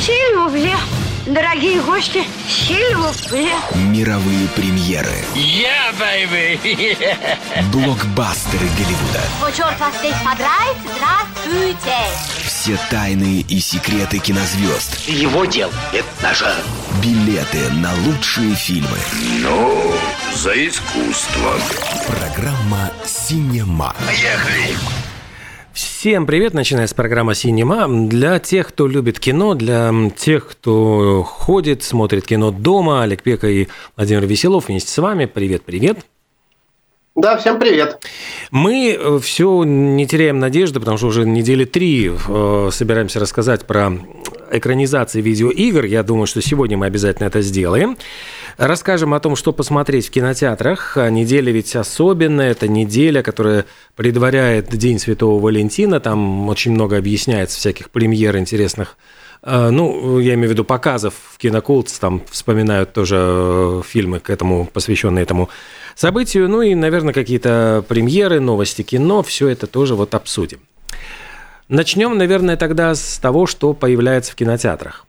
Сильвупле. 0.00 0.74
Дорогие 1.26 1.80
гости, 1.80 2.22
сильвупле. 2.46 3.48
Мировые 3.74 4.46
премьеры. 4.48 5.24
Я, 5.34 5.90
baby! 5.98 6.58
Блокбастеры 7.72 8.68
Голливуда. 8.76 9.22
О, 9.42 9.50
черт 9.50 9.80
вас 9.80 9.94
всех 9.94 10.14
подрает, 10.22 10.76
здравствуйте! 10.84 11.96
Все 12.44 12.78
тайны 12.90 13.44
и 13.48 13.58
секреты 13.58 14.18
кинозвезд. 14.18 15.08
Его 15.08 15.46
дел– 15.46 15.70
это 15.94 16.08
нажа. 16.22 16.54
Билеты 17.02 17.70
на 17.72 17.94
лучшие 18.04 18.54
фильмы. 18.54 18.98
Ну, 19.40 19.94
за 20.34 20.52
искусство. 20.68 21.54
Программа 22.06 22.90
«Синема». 23.06 23.94
Поехали! 24.06 24.76
Всем 25.74 26.24
привет! 26.24 26.54
Начинается 26.54 26.94
программа 26.94 27.34
«Синема». 27.34 27.88
Для 28.06 28.38
тех, 28.38 28.68
кто 28.68 28.86
любит 28.86 29.18
кино, 29.18 29.54
для 29.54 29.92
тех, 30.16 30.46
кто 30.46 31.24
ходит, 31.24 31.82
смотрит 31.82 32.24
кино 32.24 32.52
дома, 32.52 33.02
Олег 33.02 33.24
Пека 33.24 33.48
и 33.48 33.66
Владимир 33.96 34.24
Веселов 34.24 34.68
вместе 34.68 34.92
с 34.92 34.98
вами. 34.98 35.24
Привет-привет! 35.26 35.98
Да, 37.16 37.36
всем 37.38 37.58
привет. 37.58 38.06
Мы 38.52 39.18
все 39.20 39.64
не 39.64 40.06
теряем 40.06 40.38
надежды, 40.38 40.78
потому 40.78 40.96
что 40.96 41.08
уже 41.08 41.24
недели 41.24 41.64
три 41.64 42.08
э, 42.08 42.68
собираемся 42.70 43.18
рассказать 43.18 43.66
про 43.66 43.92
экранизации 44.52 45.20
видеоигр. 45.20 45.86
Я 45.86 46.04
думаю, 46.04 46.26
что 46.26 46.40
сегодня 46.40 46.76
мы 46.76 46.86
обязательно 46.86 47.26
это 47.26 47.40
сделаем. 47.40 47.96
Расскажем 48.56 49.14
о 49.14 49.20
том, 49.20 49.34
что 49.34 49.52
посмотреть 49.52 50.08
в 50.08 50.10
кинотеатрах. 50.10 50.96
Неделя 51.10 51.50
ведь 51.52 51.74
особенная. 51.74 52.52
Это 52.52 52.68
неделя, 52.68 53.22
которая 53.22 53.64
предваряет 53.96 54.68
День 54.68 54.98
Святого 54.98 55.40
Валентина. 55.40 55.98
Там 56.00 56.48
очень 56.48 56.72
много 56.72 56.96
объясняется 56.96 57.58
всяких 57.58 57.90
премьер 57.90 58.36
интересных. 58.36 58.96
Э, 59.42 59.70
ну, 59.70 60.18
я 60.20 60.34
имею 60.34 60.48
в 60.48 60.52
виду 60.52 60.64
показов 60.64 61.14
в 61.32 61.38
кинокултс. 61.38 61.98
Там 61.98 62.22
вспоминают 62.30 62.92
тоже 62.92 63.16
э, 63.18 63.82
фильмы 63.84 64.20
к 64.20 64.30
этому, 64.30 64.66
посвященные 64.66 65.22
этому 65.22 65.48
событию. 65.96 66.48
Ну 66.48 66.62
и, 66.62 66.74
наверное, 66.74 67.12
какие-то 67.12 67.84
премьеры, 67.88 68.40
новости 68.40 68.82
кино. 68.82 69.22
Все 69.22 69.48
это 69.48 69.66
тоже 69.66 69.94
вот 69.96 70.14
обсудим. 70.14 70.60
Начнем, 71.68 72.16
наверное, 72.16 72.56
тогда 72.56 72.94
с 72.94 73.18
того, 73.18 73.46
что 73.46 73.72
появляется 73.72 74.32
в 74.32 74.34
кинотеатрах. 74.36 75.06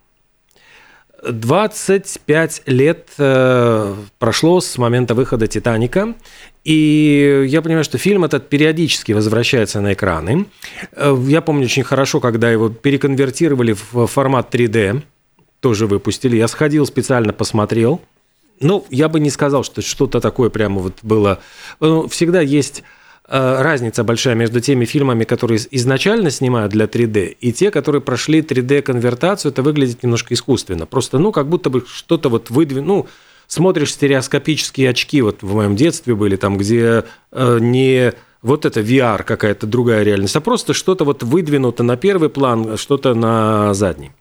25 1.31 2.63
лет 2.65 3.09
э, 3.17 3.95
прошло 4.19 4.61
с 4.61 4.77
момента 4.77 5.13
выхода 5.13 5.47
«Титаника», 5.47 6.15
и 6.63 7.45
я 7.47 7.61
понимаю, 7.61 7.83
что 7.83 7.97
фильм 7.97 8.23
этот 8.23 8.49
периодически 8.49 9.11
возвращается 9.11 9.81
на 9.81 9.93
экраны. 9.93 10.47
Э, 10.93 11.15
я 11.27 11.41
помню 11.41 11.65
очень 11.65 11.83
хорошо, 11.83 12.19
когда 12.19 12.49
его 12.49 12.69
переконвертировали 12.69 13.75
в 13.91 14.07
формат 14.07 14.53
3D, 14.53 15.03
тоже 15.59 15.87
выпустили. 15.87 16.37
Я 16.37 16.47
сходил 16.47 16.85
специально, 16.85 17.33
посмотрел. 17.33 18.01
Ну, 18.61 18.85
я 18.89 19.09
бы 19.09 19.19
не 19.19 19.29
сказал, 19.29 19.63
что 19.63 19.81
что-то 19.81 20.19
такое 20.21 20.49
прямо 20.49 20.79
вот 20.79 20.99
было. 21.01 21.39
Ну, 21.79 22.07
всегда 22.07 22.41
есть 22.41 22.83
Э, 22.83 23.04
разница 23.27 24.03
большая 24.03 24.35
между 24.35 24.61
теми 24.61 24.85
фильмами, 24.85 25.23
которые 25.23 25.59
изначально 25.71 26.29
снимают 26.29 26.71
для 26.71 26.85
3D, 26.85 27.37
и 27.39 27.51
те, 27.51 27.71
которые 27.71 28.01
прошли 28.01 28.41
3D-конвертацию, 28.41 29.51
это 29.51 29.63
выглядит 29.63 30.03
немножко 30.03 30.33
искусственно. 30.33 30.85
Просто, 30.85 31.17
ну, 31.17 31.31
как 31.31 31.47
будто 31.47 31.69
бы 31.69 31.83
что-то 31.87 32.29
вот 32.29 32.49
выдвинул, 32.49 32.85
ну, 32.85 33.07
смотришь 33.47 33.93
стереоскопические 33.93 34.89
очки, 34.89 35.21
вот 35.21 35.41
в 35.41 35.55
моем 35.55 35.75
детстве 35.75 36.15
были 36.15 36.35
там, 36.35 36.57
где 36.57 37.03
э, 37.31 37.57
не 37.59 38.13
вот 38.41 38.65
это 38.65 38.81
VR 38.81 39.23
какая-то 39.23 39.65
другая 39.65 40.03
реальность, 40.03 40.35
а 40.35 40.41
просто 40.41 40.73
что-то 40.73 41.03
вот 41.03 41.23
выдвинуто 41.23 41.83
на 41.83 41.97
первый 41.97 42.29
план, 42.29 42.77
что-то 42.77 43.15
на 43.15 43.73
задний. 43.73 44.11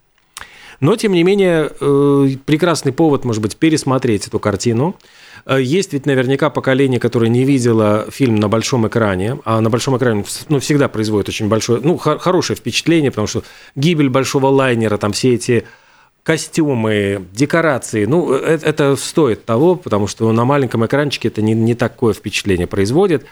Но, 0.81 0.97
тем 0.97 1.13
не 1.13 1.23
менее, 1.23 1.71
э, 1.81 2.29
прекрасный 2.45 2.93
повод, 2.93 3.25
может 3.25 3.43
быть, 3.43 3.57
пересмотреть 3.57 4.27
эту 4.27 4.39
картину. 4.39 4.97
Э, 5.47 5.61
есть 5.61 5.93
ведь 5.93 6.07
наверняка 6.07 6.51
поколение, 6.51 7.01
которое 7.01 7.29
не 7.29 7.45
видело 7.45 8.07
фильм 8.11 8.37
на 8.37 8.49
большом 8.49 8.87
экране, 8.87 9.39
а 9.45 9.61
на 9.61 9.71
большом 9.71 9.97
экране 9.97 10.25
ну, 10.49 10.61
всегда 10.61 10.89
производит 10.89 11.29
очень 11.29 11.49
большое, 11.49 11.81
ну, 11.83 11.97
хорошее 11.97 12.57
впечатление, 12.57 13.11
потому 13.11 13.27
что 13.27 13.43
гибель 13.77 14.09
большого 14.09 14.47
лайнера, 14.47 14.97
там 14.97 15.13
все 15.13 15.35
эти 15.35 15.65
костюмы, 16.23 17.27
декорации, 17.33 18.07
ну, 18.07 18.33
это, 18.33 18.67
это 18.67 18.97
стоит 18.97 19.45
того, 19.45 19.77
потому 19.77 20.07
что 20.07 20.33
на 20.33 20.45
маленьком 20.45 20.85
экранчике 20.85 21.29
это 21.29 21.43
не, 21.43 21.53
не 21.53 21.75
такое 21.75 22.15
впечатление 22.15 22.67
производит. 22.67 23.27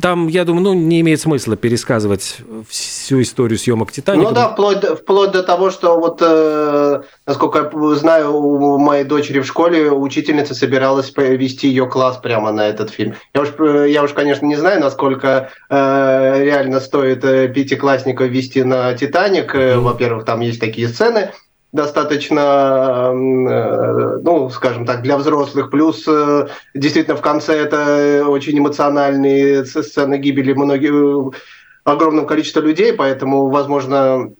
Там, 0.00 0.28
я 0.28 0.44
думаю, 0.44 0.62
ну, 0.62 0.74
не 0.74 1.00
имеет 1.00 1.20
смысла 1.20 1.56
пересказывать 1.56 2.38
всю 2.68 3.22
историю 3.22 3.58
съемок 3.58 3.92
«Титаника». 3.92 4.28
Ну 4.28 4.34
да, 4.34 4.48
вплоть, 4.48 4.84
вплоть 4.84 5.32
до 5.32 5.42
того, 5.42 5.70
что 5.70 5.98
вот, 5.98 6.18
э, 6.20 7.02
насколько 7.26 7.70
я 7.72 7.94
знаю, 7.94 8.34
у 8.34 8.78
моей 8.78 9.04
дочери 9.04 9.40
в 9.40 9.46
школе 9.46 9.90
учительница 9.90 10.54
собиралась 10.54 11.12
вести 11.16 11.68
ее 11.68 11.86
класс 11.86 12.18
прямо 12.18 12.52
на 12.52 12.68
этот 12.68 12.90
фильм. 12.90 13.14
Я 13.34 13.42
уж, 13.42 13.48
э, 13.58 13.86
я 13.90 14.02
уж 14.02 14.12
конечно, 14.12 14.46
не 14.46 14.56
знаю, 14.56 14.80
насколько 14.80 15.50
э, 15.70 16.44
реально 16.44 16.80
стоит 16.80 17.24
э, 17.24 17.48
пятиклассников 17.48 18.28
вести 18.28 18.62
на 18.62 18.94
«Титаник». 18.94 19.54
Mm-hmm. 19.54 19.78
Во-первых, 19.78 20.24
там 20.24 20.40
есть 20.40 20.60
такие 20.60 20.88
сцены– 20.88 21.30
достаточно, 21.74 23.10
э, 23.12 24.18
ну, 24.22 24.48
скажем 24.50 24.86
так, 24.86 25.02
для 25.02 25.18
взрослых. 25.18 25.70
Плюс 25.70 26.04
э, 26.06 26.46
действительно 26.72 27.16
в 27.16 27.20
конце 27.20 27.56
это 27.56 28.24
очень 28.28 28.56
эмоциональные 28.56 29.64
сцены 29.66 30.18
гибели 30.18 30.52
многих, 30.52 31.36
огромного 31.82 32.26
количества 32.26 32.60
людей, 32.60 32.92
поэтому, 32.92 33.50
возможно, 33.50 34.30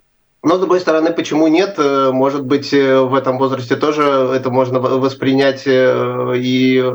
но, 0.44 0.56
с 0.56 0.60
другой 0.60 0.78
стороны, 0.78 1.12
почему 1.12 1.48
нет? 1.48 1.74
Э, 1.78 2.12
может 2.12 2.44
быть, 2.44 2.70
в 2.70 3.14
этом 3.14 3.38
возрасте 3.38 3.74
тоже 3.74 4.04
это 4.32 4.50
можно 4.50 4.78
воспринять 4.78 5.64
и 5.66 6.94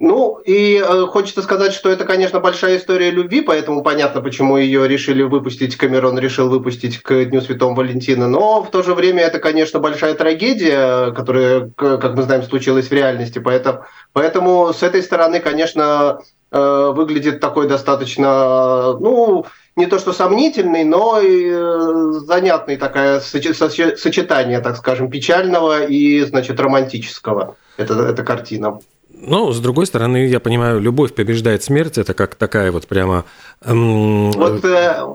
ну, 0.00 0.38
и 0.44 0.76
э, 0.76 1.06
хочется 1.06 1.42
сказать, 1.42 1.72
что 1.72 1.90
это, 1.90 2.04
конечно, 2.04 2.38
большая 2.38 2.76
история 2.76 3.10
любви, 3.10 3.40
поэтому 3.40 3.82
понятно, 3.82 4.20
почему 4.20 4.56
ее 4.56 4.86
решили 4.86 5.24
выпустить, 5.24 5.74
Камерон 5.74 6.20
решил 6.20 6.48
выпустить 6.48 6.98
к 6.98 7.24
Дню 7.24 7.40
Святого 7.40 7.74
Валентина, 7.74 8.28
но 8.28 8.62
в 8.62 8.70
то 8.70 8.84
же 8.84 8.94
время 8.94 9.24
это, 9.24 9.40
конечно, 9.40 9.80
большая 9.80 10.14
трагедия, 10.14 11.10
которая, 11.10 11.72
как 11.74 12.14
мы 12.14 12.22
знаем, 12.22 12.44
случилась 12.44 12.88
в 12.88 12.92
реальности, 12.92 13.40
поэтому, 13.40 13.86
поэтому 14.12 14.72
с 14.72 14.84
этой 14.84 15.02
стороны, 15.02 15.40
конечно, 15.40 16.20
э, 16.52 16.92
выглядит 16.94 17.40
такой 17.40 17.66
достаточно, 17.66 18.96
ну, 19.00 19.46
не 19.74 19.86
то 19.86 19.98
что 19.98 20.12
сомнительный, 20.12 20.84
но 20.84 21.18
и 21.18 21.50
э, 21.50 22.12
занятный 22.24 22.76
такое 22.76 23.18
сочетание, 23.18 24.60
так 24.60 24.76
скажем, 24.76 25.10
печального 25.10 25.86
и, 25.86 26.20
значит, 26.20 26.60
романтического. 26.60 27.56
Это, 27.76 27.94
эта 27.94 28.22
картина. 28.22 28.78
Ну, 29.20 29.52
с 29.52 29.60
другой 29.60 29.86
стороны, 29.86 30.26
я 30.26 30.40
понимаю, 30.40 30.80
любовь 30.80 31.14
побеждает 31.14 31.62
смерть. 31.62 31.98
Это 31.98 32.14
как 32.14 32.34
такая 32.34 32.70
вот 32.70 32.86
прямо... 32.86 33.24
Эм... 33.64 34.30
Вот 34.32 34.64
э, 34.64 35.06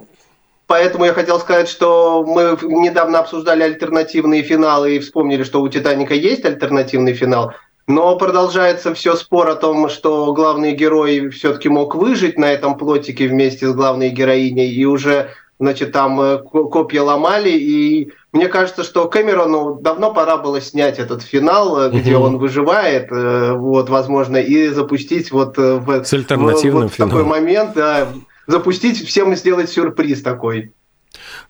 поэтому 0.68 1.06
я 1.06 1.14
хотел 1.14 1.40
сказать, 1.40 1.70
что 1.70 2.24
мы 2.26 2.58
недавно 2.62 3.20
обсуждали 3.20 3.64
альтернативные 3.64 4.44
финалы 4.44 4.96
и 4.96 5.00
вспомнили, 5.00 5.44
что 5.44 5.62
у 5.62 5.70
«Титаника» 5.70 6.14
есть 6.14 6.44
альтернативный 6.46 7.14
финал. 7.14 7.54
Но 7.88 8.16
продолжается 8.18 8.94
все 8.94 9.16
спор 9.16 9.50
о 9.50 9.56
том, 9.56 9.90
что 9.90 10.34
главный 10.34 10.74
герой 10.74 11.30
все-таки 11.30 11.68
мог 11.68 11.96
выжить 11.96 12.38
на 12.38 12.46
этом 12.46 12.78
плотике 12.78 13.28
вместе 13.28 13.68
с 13.68 13.74
главной 13.74 14.10
героиней, 14.10 14.70
и 14.70 14.86
уже, 14.86 15.32
значит, 15.64 15.92
там 15.92 16.20
э, 16.20 16.38
копья 16.40 17.02
ломали, 17.02 17.50
и 17.50 18.12
мне 18.34 18.48
кажется, 18.48 18.84
что 18.84 19.08
Кэмерону 19.08 19.80
давно 19.82 20.14
пора 20.14 20.38
было 20.38 20.60
снять 20.60 21.00
этот 21.00 21.24
финал, 21.24 21.74
угу. 21.74 21.98
где 21.98 22.18
он 22.18 22.38
выживает, 22.38 23.12
э, 23.12 23.54
вот, 23.54 23.90
возможно, 23.90 24.38
и 24.38 24.68
запустить 24.68 25.32
вот 25.32 25.58
э, 25.58 25.76
в, 25.76 26.04
С 26.04 26.14
альтернативным 26.14 26.90
в, 26.90 27.00
вот 27.00 27.08
в 27.08 27.10
такой 27.10 27.24
момент, 27.24 27.72
да, 27.76 28.10
запустить 28.46 29.08
всем 29.08 29.36
сделать 29.36 29.70
сюрприз 29.70 30.22
такой. 30.22 30.74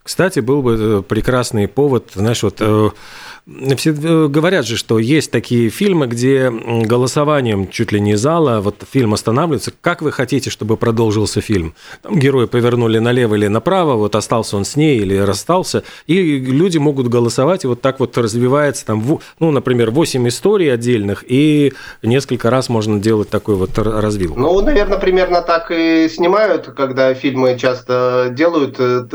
Кстати, 0.03 0.40
был 0.40 0.62
бы 0.62 1.03
прекрасный 1.07 1.68
повод, 1.68 2.12
знаешь, 2.13 2.44
вот 2.44 2.62
все 3.75 3.91
э, 3.91 4.28
говорят 4.28 4.66
же, 4.66 4.78
что 4.78 4.99
есть 4.99 5.29
такие 5.29 5.69
фильмы, 5.69 6.07
где 6.07 6.49
голосованием 6.49 7.67
чуть 7.67 7.91
ли 7.91 7.99
не 7.99 8.16
зала, 8.16 8.61
вот 8.61 8.84
фильм 8.90 9.13
останавливается, 9.13 9.73
как 9.81 10.01
вы 10.01 10.13
хотите, 10.13 10.49
чтобы 10.49 10.78
продолжился 10.78 11.41
фильм? 11.41 11.73
Там 12.01 12.17
герои 12.17 12.45
повернули 12.45 12.99
налево 12.99 13.35
или 13.35 13.47
направо, 13.47 13.95
вот 13.95 14.16
остался 14.16 14.55
он 14.55 14.63
с 14.63 14.78
ней 14.78 14.99
или 14.99 15.17
расстался, 15.17 15.84
и 16.07 16.22
люди 16.40 16.78
могут 16.78 17.09
голосовать, 17.09 17.66
и 17.66 17.67
вот 17.67 17.81
так 17.81 17.99
вот 17.99 18.17
развивается 18.17 18.85
там, 18.85 19.19
ну, 19.40 19.51
например, 19.51 19.91
8 19.91 20.25
историй 20.29 20.73
отдельных, 20.73 21.25
и 21.28 21.73
несколько 22.01 22.49
раз 22.49 22.69
можно 22.69 22.99
делать 22.99 23.29
такой 23.29 23.55
вот 23.55 23.78
развил. 23.78 24.35
Ну, 24.37 24.61
наверное, 24.61 24.99
примерно 24.99 25.41
так 25.41 25.69
и 25.69 26.07
снимают, 26.07 26.67
когда 26.78 27.13
фильмы 27.13 27.57
часто 27.59 28.29
делают 28.31 28.78
э, 28.79 29.05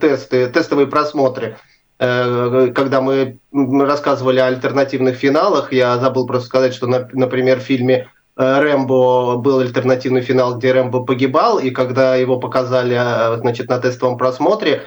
тесты, 0.00 0.46
тестовые 0.46 0.86
просмотры. 0.86 1.56
Э, 2.04 2.72
когда 2.74 3.00
мы 3.00 3.38
рассказывали 3.52 4.40
о 4.40 4.46
альтернативных 4.46 5.14
финалах, 5.14 5.72
я 5.72 5.96
забыл 5.98 6.26
просто 6.26 6.48
сказать, 6.48 6.74
что, 6.74 6.88
например, 6.88 7.60
в 7.60 7.62
фильме 7.62 8.08
э, 8.36 8.60
Рэмбо 8.60 9.36
был 9.36 9.60
альтернативный 9.60 10.20
финал, 10.20 10.58
где 10.58 10.72
Рэмбо 10.72 11.04
погибал, 11.04 11.60
и 11.60 11.70
когда 11.70 12.16
его 12.16 12.40
показали 12.40 12.98
э, 12.98 13.38
значит, 13.38 13.68
на 13.68 13.78
тестовом 13.78 14.18
просмотре, 14.18 14.82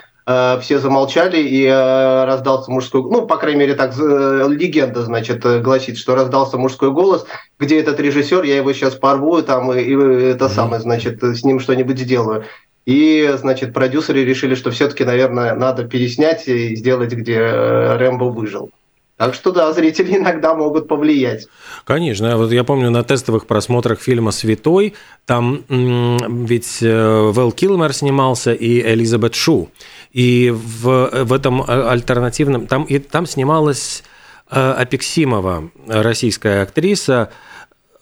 все 0.60 0.80
замолчали 0.80 1.38
и 1.38 1.68
раздался 1.68 2.72
мужской, 2.72 3.00
ну, 3.00 3.28
по 3.28 3.36
крайней 3.36 3.60
мере, 3.60 3.74
так 3.74 3.96
легенда, 3.96 5.02
значит, 5.04 5.46
гласит, 5.62 5.98
что 5.98 6.16
раздался 6.16 6.58
мужской 6.58 6.90
голос, 6.90 7.26
где 7.60 7.78
этот 7.78 8.00
режиссер, 8.00 8.42
я 8.42 8.56
его 8.56 8.72
сейчас 8.72 8.96
порву, 8.96 9.40
там, 9.42 9.72
и, 9.72 9.82
и 9.82 9.94
это 9.94 10.48
самое, 10.48 10.82
значит, 10.82 11.22
с 11.22 11.44
ним 11.44 11.60
что-нибудь 11.60 12.00
сделаю. 12.00 12.44
И, 12.86 13.28
значит, 13.36 13.72
продюсеры 13.72 14.24
решили, 14.24 14.54
что 14.54 14.70
все-таки, 14.70 15.04
наверное, 15.04 15.54
надо 15.56 15.84
переснять 15.84 16.46
и 16.46 16.76
сделать, 16.76 17.12
где 17.12 17.34
э, 17.34 17.96
Рэмбо 17.96 18.26
выжил. 18.26 18.70
Так 19.16 19.34
что 19.34 19.50
да, 19.50 19.72
зрители 19.72 20.16
иногда 20.16 20.54
могут 20.54 20.86
повлиять. 20.86 21.48
Конечно. 21.84 22.36
Вот 22.36 22.52
я 22.52 22.62
помню 22.62 22.90
на 22.90 23.02
тестовых 23.02 23.46
просмотрах 23.46 24.00
фильма 24.00 24.30
«Святой», 24.30 24.94
там 25.24 25.64
ведь 25.68 26.78
э, 26.80 27.30
Вэл 27.32 27.50
Килмер 27.50 27.92
снимался 27.92 28.52
и 28.52 28.80
Элизабет 28.80 29.34
Шу. 29.34 29.68
И 30.12 30.52
в, 30.54 31.24
в 31.24 31.32
этом 31.32 31.64
альтернативном... 31.66 32.68
Там, 32.68 32.84
и, 32.84 32.98
там 33.00 33.26
снималась 33.26 34.04
э, 34.48 34.74
Апексимова, 34.78 35.70
российская 35.88 36.62
актриса, 36.62 37.30
э, 37.32 37.45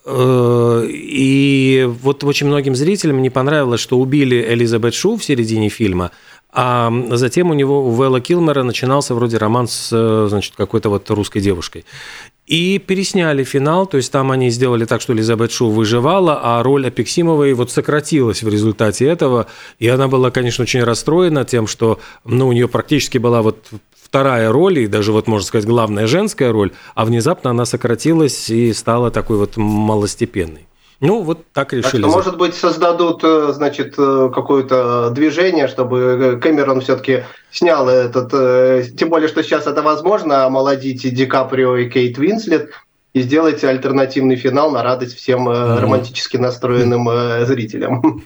и 0.07 1.89
вот 2.03 2.25
очень 2.25 2.47
многим 2.47 2.75
зрителям 2.75 3.23
не 3.23 3.31
понравилось, 3.31 3.81
что 3.81 3.99
убили 3.99 4.37
Элизабет 4.49 4.95
Шу 4.95 5.17
в 5.17 5.25
середине 5.25 5.71
фильма, 5.71 6.11
а 6.57 6.93
затем 7.11 7.51
у 7.51 7.55
него, 7.55 7.89
у 7.89 7.91
Вэлла 7.91 8.21
Килмера, 8.21 8.63
начинался 8.63 9.15
вроде 9.15 9.39
роман 9.39 9.67
с 9.67 9.91
э, 9.93 10.27
значит, 10.29 10.55
какой-то 10.57 10.89
вот 10.89 11.11
русской 11.11 11.41
девушкой. 11.41 11.85
И 12.47 12.79
пересняли 12.79 13.43
финал, 13.43 13.87
то 13.87 13.97
есть 13.97 14.13
там 14.13 14.31
они 14.31 14.51
сделали 14.51 14.85
так, 14.85 15.01
что 15.01 15.15
Элизабет 15.15 15.51
Шу 15.51 15.71
выживала, 15.71 16.39
а 16.41 16.63
роль 16.63 16.87
Апексимовой 16.87 17.55
вот 17.55 17.73
сократилась 17.73 18.45
в 18.45 18.49
результате 18.49 19.07
этого. 19.07 19.47
И 19.81 19.89
она 19.89 20.07
была, 20.07 20.31
конечно, 20.31 20.63
очень 20.63 20.85
расстроена 20.85 21.45
тем, 21.45 21.67
что 21.67 21.99
ну, 22.25 22.47
у 22.47 22.53
нее 22.53 22.69
практически 22.69 23.19
была 23.19 23.43
вот 23.43 23.67
вторая 24.15 24.53
роль, 24.53 24.79
и 24.79 24.87
даже 24.87 25.11
вот, 25.11 25.27
можно 25.27 25.45
сказать, 25.45 25.67
главная 25.67 26.07
женская 26.07 26.53
роль, 26.53 26.71
а 26.95 27.05
внезапно 27.05 27.51
она 27.51 27.65
сократилась 27.65 28.49
и 28.49 28.73
стала 28.73 29.11
такой 29.11 29.39
вот 29.39 29.57
малостепенной. 29.57 30.69
Ну, 31.01 31.23
вот 31.23 31.41
так 31.53 31.73
решили. 31.73 32.03
Так 32.03 32.11
что, 32.11 32.19
может 32.19 32.39
быть, 32.39 32.55
создадут, 32.55 33.25
э, 33.25 33.51
значит, 33.53 33.95
э, 33.99 34.31
какое-то 34.33 35.11
движение, 35.11 35.67
чтобы 35.67 36.39
Кэмерон 36.41 36.81
все-таки 36.81 37.25
снял 37.51 37.89
этот... 37.89 38.31
Э, 38.33 38.85
тем 38.97 39.09
более, 39.09 39.27
что 39.27 39.43
сейчас 39.43 39.67
это 39.67 39.83
возможно, 39.83 40.45
омолодить 40.45 41.03
Ди 41.03 41.27
Каприо 41.27 41.77
и 41.77 41.91
Кейт 41.91 42.17
Винслет 42.17 42.71
и 43.15 43.21
сделать 43.21 43.65
альтернативный 43.65 44.37
финал 44.37 44.71
на 44.71 44.85
радость 44.85 45.17
всем 45.17 45.49
mm-hmm. 45.49 45.81
романтически 45.81 46.37
настроенным 46.37 47.09
зрителям. 47.47 48.23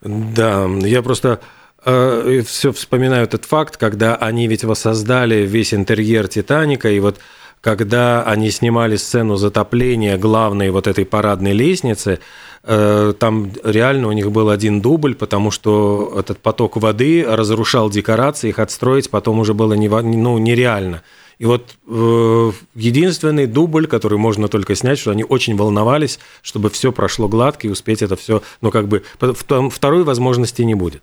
Да, 0.00 0.66
я 0.80 1.02
просто 1.02 1.40
все 1.84 2.72
вспоминаю 2.72 3.24
этот 3.24 3.44
факт, 3.44 3.76
когда 3.76 4.16
они 4.16 4.48
ведь 4.48 4.64
воссоздали 4.64 5.46
весь 5.46 5.74
интерьер 5.74 6.28
Титаника, 6.28 6.90
и 6.90 6.98
вот 7.00 7.18
когда 7.64 8.22
они 8.24 8.50
снимали 8.50 8.96
сцену 8.96 9.36
затопления 9.36 10.18
главной 10.18 10.68
вот 10.68 10.86
этой 10.86 11.06
парадной 11.06 11.54
лестницы, 11.54 12.18
э, 12.62 13.14
там 13.18 13.52
реально 13.64 14.08
у 14.08 14.12
них 14.12 14.30
был 14.30 14.50
один 14.50 14.82
дубль, 14.82 15.14
потому 15.14 15.50
что 15.50 16.14
этот 16.18 16.38
поток 16.40 16.76
воды 16.76 17.24
разрушал 17.26 17.88
декорации, 17.88 18.50
их 18.50 18.58
отстроить 18.58 19.08
потом 19.10 19.38
уже 19.38 19.54
было 19.54 19.74
ну, 19.74 20.36
нереально. 20.36 21.02
И 21.38 21.46
вот 21.46 21.76
э, 21.86 22.52
единственный 22.74 23.46
дубль, 23.46 23.86
который 23.86 24.18
можно 24.18 24.48
только 24.48 24.74
снять, 24.74 24.98
что 24.98 25.10
они 25.10 25.24
очень 25.24 25.56
волновались, 25.56 26.18
чтобы 26.42 26.70
все 26.70 26.92
прошло 26.92 27.28
гладко 27.28 27.66
и 27.66 27.70
успеть 27.70 28.02
это 28.02 28.16
все, 28.16 28.42
ну 28.60 28.70
как 28.70 28.88
бы 28.88 29.02
второй 29.70 30.04
возможности 30.04 30.62
не 30.62 30.74
будет. 30.74 31.02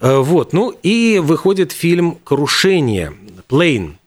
Э, 0.00 0.18
вот, 0.18 0.52
ну 0.52 0.74
и 0.82 1.20
выходит 1.22 1.72
фильм 1.72 2.18
«Крушение», 2.24 3.12
«Плейн», 3.46 3.98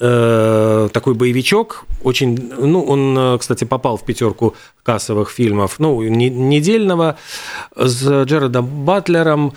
э, 0.00 0.88
такой 0.92 1.14
боевичок, 1.14 1.84
очень, 2.02 2.52
ну, 2.58 2.82
он, 2.82 3.16
э, 3.18 3.38
кстати, 3.38 3.64
попал 3.64 3.96
в 3.96 4.04
пятерку 4.04 4.54
кассовых 4.82 5.30
фильмов, 5.30 5.76
ну, 5.78 6.02
не, 6.02 6.30
недельного, 6.30 7.18
с 7.76 8.24
Джерардом 8.24 8.84
Батлером. 8.84 9.52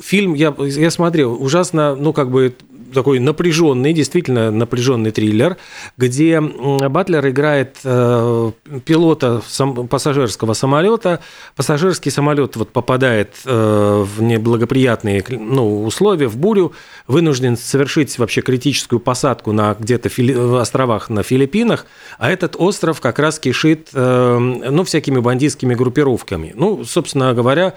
Фильм 0.00 0.34
я, 0.34 0.54
я 0.58 0.90
смотрел, 0.90 1.40
ужасно, 1.40 1.94
ну, 1.94 2.12
как 2.12 2.30
бы 2.30 2.54
такой 2.92 3.18
напряженный, 3.18 3.92
действительно 3.92 4.50
напряженный 4.50 5.10
триллер, 5.10 5.56
где 5.96 6.40
Батлер 6.40 7.28
играет 7.28 7.78
э, 7.84 8.52
пилота 8.84 9.42
пассажирского 9.88 10.54
самолета. 10.54 11.20
Пассажирский 11.56 12.10
самолет 12.10 12.56
вот 12.56 12.70
попадает 12.70 13.34
э, 13.44 14.04
в 14.06 14.22
неблагоприятные 14.22 15.24
ну, 15.28 15.84
условия, 15.84 16.28
в 16.28 16.36
бурю, 16.36 16.72
вынужден 17.06 17.56
совершить 17.56 18.18
вообще 18.18 18.42
критическую 18.42 19.00
посадку 19.00 19.52
на 19.52 19.74
где-то 19.78 20.08
фили... 20.08 20.32
островах 20.60 21.10
на 21.10 21.22
Филиппинах, 21.22 21.86
а 22.18 22.30
этот 22.30 22.56
остров 22.58 23.00
как 23.00 23.18
раз 23.18 23.38
кишит 23.38 23.88
э, 23.92 24.38
ну, 24.38 24.84
всякими 24.84 25.18
бандитскими 25.18 25.74
группировками. 25.74 26.52
Ну, 26.54 26.84
собственно 26.84 27.34
говоря, 27.34 27.74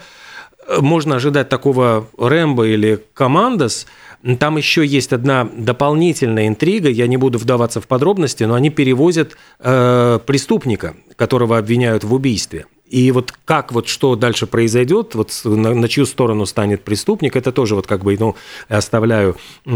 можно 0.78 1.16
ожидать 1.16 1.48
такого 1.48 2.08
Рэмбо 2.18 2.66
или 2.66 3.02
Командос– 3.14 3.86
там 4.38 4.56
еще 4.56 4.84
есть 4.84 5.12
одна 5.12 5.48
дополнительная 5.56 6.48
интрига, 6.48 6.88
я 6.88 7.06
не 7.06 7.16
буду 7.16 7.38
вдаваться 7.38 7.80
в 7.80 7.86
подробности, 7.86 8.44
но 8.44 8.54
они 8.54 8.70
перевозят 8.70 9.36
э, 9.60 10.18
преступника, 10.26 10.96
которого 11.16 11.58
обвиняют 11.58 12.04
в 12.04 12.12
убийстве. 12.12 12.66
И 12.88 13.10
вот 13.10 13.32
как 13.44 13.72
вот 13.72 13.88
что 13.88 14.14
дальше 14.14 14.46
произойдет, 14.46 15.16
вот 15.16 15.32
на, 15.44 15.74
на 15.74 15.88
чью 15.88 16.06
сторону 16.06 16.46
станет 16.46 16.82
преступник, 16.84 17.34
это 17.34 17.50
тоже 17.50 17.74
вот 17.74 17.86
как 17.86 18.04
бы, 18.04 18.16
ну, 18.18 18.36
оставляю, 18.68 19.36
э, 19.64 19.70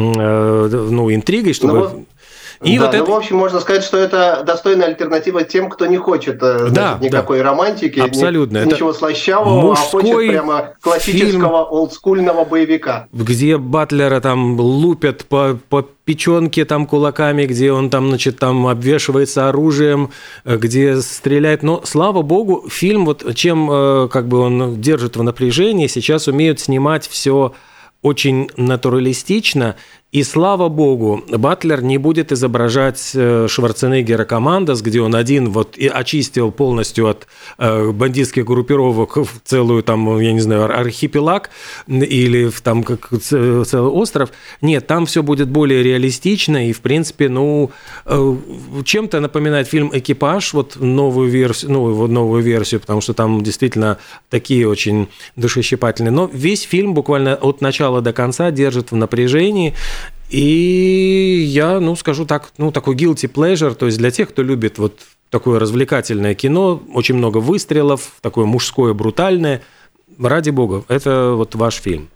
ну, 0.91 1.13
интригой, 1.13 1.53
чтобы... 1.53 1.79
Ну, 1.79 2.07
и 2.63 2.79
да, 2.79 2.85
вот 2.85 2.93
ну, 2.93 3.03
это... 3.03 3.11
в 3.11 3.15
общем, 3.15 3.37
можно 3.37 3.59
сказать, 3.61 3.83
что 3.83 3.97
это 3.97 4.43
достойная 4.47 4.89
альтернатива 4.89 5.45
тем, 5.45 5.71
кто 5.71 5.87
не 5.87 5.97
хочет 5.97 6.43
э, 6.43 6.59
значит, 6.59 6.75
да, 6.75 6.99
никакой 7.01 7.39
да. 7.39 7.45
романтики, 7.45 8.01
Абсолютно. 8.01 8.65
Ни, 8.65 8.71
ничего 8.73 8.93
слащавого, 8.93 9.73
а 9.73 9.77
хочет 9.77 10.15
прямо 10.15 10.75
классического 10.83 11.31
фильм, 11.31 11.45
олдскульного 11.47 12.45
боевика. 12.45 13.09
Где 13.13 13.57
Батлера 13.57 14.21
там 14.21 14.61
лупят 14.61 15.25
по, 15.25 15.59
по 15.71 15.87
печенке 16.05 16.67
там 16.67 16.87
кулаками, 16.87 17.47
где 17.47 17.73
он 17.73 17.89
там, 17.89 18.09
значит, 18.09 18.39
там 18.39 18.67
обвешивается 18.67 19.49
оружием, 19.49 20.11
э, 20.45 20.59
где 20.59 21.01
стреляет. 21.01 21.63
Но, 21.63 21.81
слава 21.85 22.21
богу, 22.21 22.67
фильм, 22.69 23.07
вот 23.07 23.35
чем 23.35 23.71
э, 23.71 24.09
как 24.09 24.29
бы 24.29 24.39
он 24.39 24.83
держит 24.83 25.17
в 25.17 25.23
напряжении, 25.23 25.87
сейчас 25.87 26.29
умеют 26.29 26.61
снимать 26.61 27.09
все 27.09 27.55
очень 28.03 28.51
натуралистично 28.57 29.77
и 30.13 30.25
слава 30.25 30.69
богу, 30.69 31.23
Батлер 31.29 31.83
не 31.83 31.97
будет 31.97 32.33
изображать 32.33 33.13
э, 33.15 33.47
Шварценеггера 33.49 34.25
«Командос», 34.25 34.83
где 34.83 35.01
он 35.01 35.15
один 35.15 35.51
вот 35.51 35.79
и 35.79 35.87
очистил 35.87 36.51
полностью 36.51 37.07
от 37.07 37.29
э, 37.59 37.93
бандитских 37.93 38.45
группировок 38.45 39.19
целую 39.45 39.85
там, 39.85 40.19
я 40.19 40.33
не 40.33 40.41
знаю, 40.41 40.65
архипелаг 40.65 41.51
или 41.87 42.51
там 42.65 42.83
как 42.83 43.09
целый 43.21 43.91
остров. 43.91 44.31
Нет, 44.61 44.89
там 44.89 45.07
все 45.07 45.23
будет 45.23 45.49
более 45.49 45.85
реалистично 45.85 46.69
и, 46.69 46.73
в 46.73 46.81
принципе, 46.81 47.29
ну, 47.29 47.71
э, 48.05 48.37
чем-то 48.85 49.21
напоминает 49.21 49.69
фильм 49.69 49.91
«Экипаж», 49.93 50.53
вот 50.55 50.75
новую 50.81 51.31
версию, 51.31 51.71
ну, 51.71 52.07
новую 52.09 52.43
версию, 52.43 52.81
потому 52.81 53.01
что 53.01 53.15
там 53.15 53.45
действительно 53.45 53.99
такие 54.29 54.67
очень 54.67 55.07
душещипательные. 55.37 56.11
Но 56.11 56.29
весь 56.33 56.63
фильм 56.63 56.95
буквально 56.95 57.37
от 57.37 57.61
начала 57.61 58.01
до 58.01 58.13
конца 58.13 58.51
держит 58.51 58.91
в 58.91 58.97
напряжении, 58.97 59.75
и 60.31 61.43
я, 61.47 61.81
ну, 61.81 61.97
скажу 61.97 62.25
так, 62.25 62.53
ну, 62.59 62.71
такой 62.71 62.95
guilty 62.95 63.31
pleasure, 63.31 63.75
то 63.75 63.87
есть 63.87 63.99
для 63.99 64.11
тех, 64.11 64.29
кто 64.31 64.43
любит 64.43 64.79
вот 64.79 65.01
такое 65.31 65.59
развлекательное 65.59 66.35
кино, 66.35 66.83
очень 66.95 67.17
много 67.17 67.39
выстрелов, 67.39 68.13
такое 68.21 68.47
мужское, 68.47 68.95
брутальное, 68.95 69.63
ради 70.19 70.51
бога, 70.51 70.85
это 70.89 71.33
вот 71.37 71.55
ваш 71.55 71.77
фильм. 71.77 72.09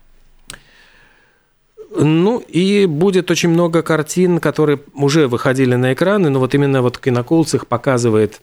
Ну, 1.96 2.38
и 2.40 2.86
будет 2.86 3.30
очень 3.30 3.50
много 3.50 3.82
картин, 3.82 4.40
которые 4.40 4.80
уже 4.94 5.28
выходили 5.28 5.76
на 5.76 5.92
экраны, 5.92 6.28
но 6.28 6.40
вот 6.40 6.54
именно 6.54 6.82
вот 6.82 6.98
Кинокулс 6.98 7.54
их 7.54 7.66
показывает 7.68 8.40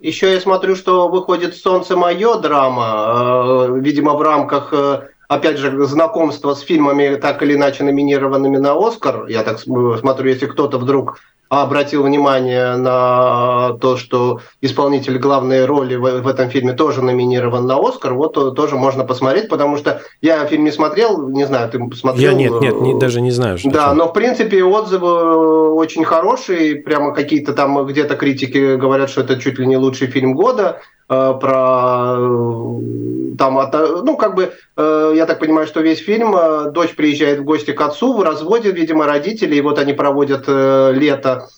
еще 0.00 0.32
я 0.32 0.40
смотрю, 0.40 0.76
что 0.76 1.08
выходит 1.08 1.54
«Солнце 1.54 1.94
мое» 1.94 2.38
драма, 2.38 3.66
э, 3.68 3.80
видимо, 3.80 4.14
в 4.14 4.22
рамках 4.22 4.72
э, 4.72 5.08
опять 5.30 5.58
же, 5.58 5.86
знакомство 5.86 6.54
с 6.54 6.60
фильмами, 6.60 7.14
так 7.14 7.40
или 7.42 7.54
иначе 7.54 7.84
номинированными 7.84 8.56
на 8.56 8.74
Оскар. 8.74 9.26
Я 9.28 9.44
так 9.44 9.60
смотрю, 9.60 10.28
если 10.28 10.46
кто-то 10.46 10.76
вдруг 10.76 11.20
обратил 11.48 12.02
внимание 12.02 12.76
на 12.76 13.74
то, 13.80 13.96
что 13.96 14.40
исполнитель 14.60 15.18
главной 15.18 15.66
роли 15.66 15.94
в, 15.94 16.22
в 16.22 16.26
этом 16.26 16.48
фильме 16.50 16.72
тоже 16.72 17.02
номинирован 17.02 17.66
на 17.66 17.76
Оскар, 17.76 18.14
вот 18.14 18.34
тоже 18.56 18.76
можно 18.76 19.04
посмотреть, 19.04 19.48
потому 19.48 19.76
что 19.76 20.02
я 20.20 20.44
фильм 20.46 20.64
не 20.64 20.72
смотрел, 20.72 21.28
не 21.28 21.44
знаю, 21.46 21.70
ты 21.70 21.78
смотрел? 21.96 22.32
Я 22.32 22.36
нет, 22.36 22.60
нет, 22.60 22.80
не, 22.80 22.98
даже 22.98 23.20
не 23.20 23.30
знаю. 23.30 23.58
Что 23.58 23.70
да, 23.70 23.94
но 23.94 24.08
в 24.08 24.12
принципе 24.12 24.64
отзывы 24.64 25.74
очень 25.74 26.04
хорошие, 26.04 26.76
прямо 26.76 27.14
какие-то 27.14 27.52
там 27.52 27.84
где-то 27.86 28.16
критики 28.16 28.74
говорят, 28.74 29.10
что 29.10 29.20
это 29.20 29.40
чуть 29.40 29.60
ли 29.60 29.66
не 29.66 29.76
лучший 29.76 30.08
фильм 30.08 30.34
года. 30.34 30.80
Э, 31.10 31.34
про 31.40 32.14
э, 32.18 33.36
там, 33.36 33.58
ну, 34.04 34.16
как 34.16 34.36
бы, 34.36 34.52
э, 34.76 35.12
я 35.16 35.26
так 35.26 35.40
понимаю, 35.40 35.66
что 35.66 35.80
весь 35.80 35.98
фильм, 35.98 36.36
дочь 36.72 36.94
приезжает 36.94 37.40
в 37.40 37.44
гости 37.44 37.72
к 37.72 37.80
отцу, 37.80 38.16
в 38.16 38.22
разводе, 38.22 38.70
видимо, 38.70 39.06
родители, 39.06 39.56
и 39.56 39.60
вот 39.60 39.80
они 39.80 39.92
проводят 39.92 40.46
лето 40.46 41.48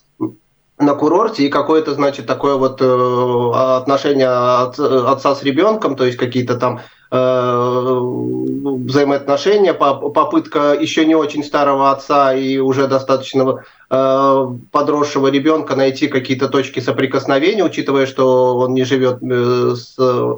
на 0.85 0.95
курорте, 0.95 1.45
и 1.45 1.49
какое-то, 1.49 1.95
значит, 1.95 2.27
такое 2.27 2.57
вот 2.57 2.83
отношение 2.83 4.29
отца 4.29 5.35
с 5.35 5.43
ребенком, 5.43 5.97
то 5.97 6.05
есть 6.05 6.19
какие-то 6.19 6.57
там 6.57 6.81
взаимоотношения, 7.11 9.75
попытка 9.75 10.73
еще 10.73 11.05
не 11.05 11.15
очень 11.15 11.45
старого 11.45 11.91
отца 11.91 12.33
и 12.33 12.57
уже 12.57 12.87
достаточно 12.87 13.63
Э, 13.95 14.47
подросшего 14.71 15.27
ребенка 15.27 15.77
найти 15.77 16.09
какие-то 16.09 16.49
точки 16.49 16.81
соприкосновения, 16.81 17.63
учитывая, 17.63 18.07
что 18.07 18.57
он 18.57 18.73
не 18.73 18.85
живет 18.85 19.19
э, 19.23 19.75
с 19.77 19.97
э, 19.99 20.37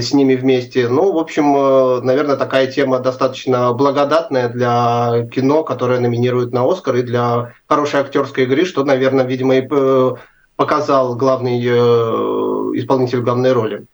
с 0.00 0.12
ними 0.12 0.34
вместе. 0.34 0.88
Ну, 0.88 1.12
в 1.12 1.18
общем, 1.18 1.52
наверное, 2.04 2.36
такая 2.36 2.66
тема 2.66 2.98
достаточно 3.00 3.72
благодатная 3.72 4.48
для 4.48 5.28
кино, 5.32 5.64
которое 5.64 6.00
номинируют 6.00 6.52
на 6.52 6.70
Оскар, 6.70 6.96
и 6.96 7.02
для 7.02 7.54
хорошей 7.68 8.00
актерской 8.00 8.44
игры, 8.44 8.64
что, 8.64 8.84
наверное, 8.84 9.24
видимо, 9.24 9.56
и 9.56 9.68
показал 10.56 11.16
главный 11.16 11.60
исполнитель 12.78 13.20
главной 13.20 13.52
роли. 13.52 13.86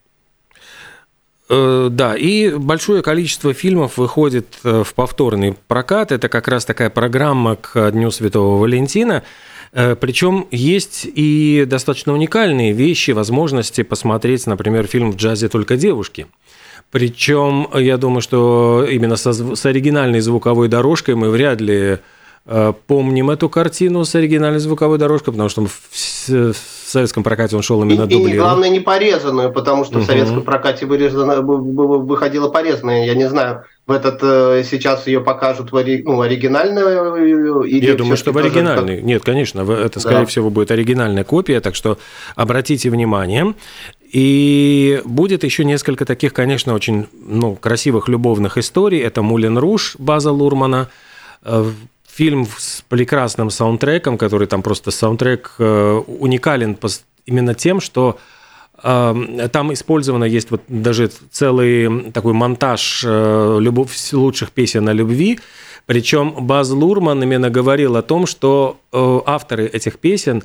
Э, 1.50 1.88
да, 1.90 2.14
и 2.14 2.50
большое 2.50 3.02
количество 3.02 3.54
фильмов 3.54 3.96
выходит 3.96 4.46
э, 4.64 4.82
в 4.84 4.94
повторный 4.94 5.56
прокат. 5.66 6.12
Это 6.12 6.28
как 6.28 6.46
раз 6.48 6.64
такая 6.64 6.90
программа 6.90 7.56
к 7.56 7.90
Дню 7.90 8.10
Святого 8.10 8.60
Валентина. 8.60 9.22
Э, 9.72 9.94
Причем 9.94 10.46
есть 10.50 11.06
и 11.06 11.64
достаточно 11.66 12.12
уникальные 12.12 12.72
вещи, 12.72 13.12
возможности 13.12 13.82
посмотреть, 13.82 14.46
например, 14.46 14.86
фильм 14.86 15.12
«В 15.12 15.16
джазе 15.16 15.48
только 15.48 15.76
девушки». 15.76 16.26
Причем, 16.90 17.68
я 17.74 17.98
думаю, 17.98 18.22
что 18.22 18.86
именно 18.90 19.16
со, 19.16 19.32
с 19.32 19.66
оригинальной 19.66 20.20
звуковой 20.20 20.68
дорожкой 20.68 21.16
мы 21.16 21.28
вряд 21.28 21.60
ли 21.60 21.98
помним 22.86 23.28
эту 23.28 23.50
картину 23.50 24.06
с 24.06 24.14
оригинальной 24.14 24.58
звуковой 24.58 24.96
дорожкой, 24.96 25.34
потому 25.34 25.50
что 25.50 25.66
в, 25.66 26.54
в 26.88 26.90
советском 26.90 27.22
прокате 27.22 27.54
он 27.54 27.60
шел 27.60 27.82
именно 27.82 28.04
и. 28.04 28.14
И 28.14 28.38
главное, 28.38 28.70
не 28.70 28.80
порезанную, 28.80 29.52
потому 29.52 29.84
что 29.84 29.98
угу. 29.98 30.04
в 30.04 30.06
советском 30.06 30.42
прокате 30.42 30.86
вырезано, 30.86 31.42
выходила 31.42 32.48
порезанная. 32.48 33.04
Я 33.04 33.14
не 33.14 33.28
знаю, 33.28 33.64
в 33.86 33.92
этот 33.92 34.20
э, 34.22 34.64
сейчас 34.64 35.06
ее 35.06 35.20
покажут 35.20 35.70
в 35.70 35.76
ори, 35.76 36.02
ну, 36.02 36.22
оригинальную 36.22 37.64
или 37.64 37.84
Я 37.84 37.94
думаю, 37.94 38.16
что 38.16 38.32
в 38.32 38.38
оригинальной. 38.38 38.96
Как... 38.96 39.04
Нет, 39.04 39.22
конечно, 39.22 39.70
это, 39.70 40.00
скорее 40.00 40.20
да. 40.20 40.26
всего, 40.26 40.48
будет 40.48 40.70
оригинальная 40.70 41.24
копия, 41.24 41.60
так 41.60 41.74
что 41.74 41.98
обратите 42.36 42.88
внимание. 42.88 43.54
И 44.10 45.02
будет 45.04 45.44
еще 45.44 45.66
несколько 45.66 46.06
таких, 46.06 46.32
конечно, 46.32 46.72
очень 46.72 47.06
ну, 47.12 47.54
красивых 47.54 48.08
любовных 48.08 48.56
историй. 48.56 49.00
Это 49.00 49.20
«Мулен 49.20 49.58
Руш» 49.58 49.96
База 49.98 50.32
Лурмана, 50.32 50.88
э, 51.42 51.64
фильм 52.18 52.48
с 52.58 52.82
прекрасным 52.88 53.48
саундтреком, 53.48 54.18
который 54.18 54.48
там 54.48 54.62
просто 54.62 54.90
саундтрек 54.90 55.54
э, 55.58 56.02
уникален 56.18 56.76
именно 57.26 57.54
тем, 57.54 57.80
что 57.80 58.18
э, 58.82 59.48
там 59.52 59.72
использовано 59.72 60.24
есть 60.24 60.50
вот 60.50 60.62
даже 60.66 61.10
целый 61.30 62.10
такой 62.10 62.32
монтаж 62.32 63.04
э, 63.06 63.58
любовь, 63.60 63.96
лучших 64.12 64.50
песен 64.50 64.88
о 64.88 64.94
любви. 64.94 65.38
Причем 65.86 66.34
Баз 66.40 66.70
Лурман 66.70 67.22
именно 67.22 67.50
говорил 67.50 67.96
о 67.96 68.02
том, 68.02 68.26
что 68.26 68.76
авторы 68.92 69.66
этих 69.66 69.98
песен 69.98 70.42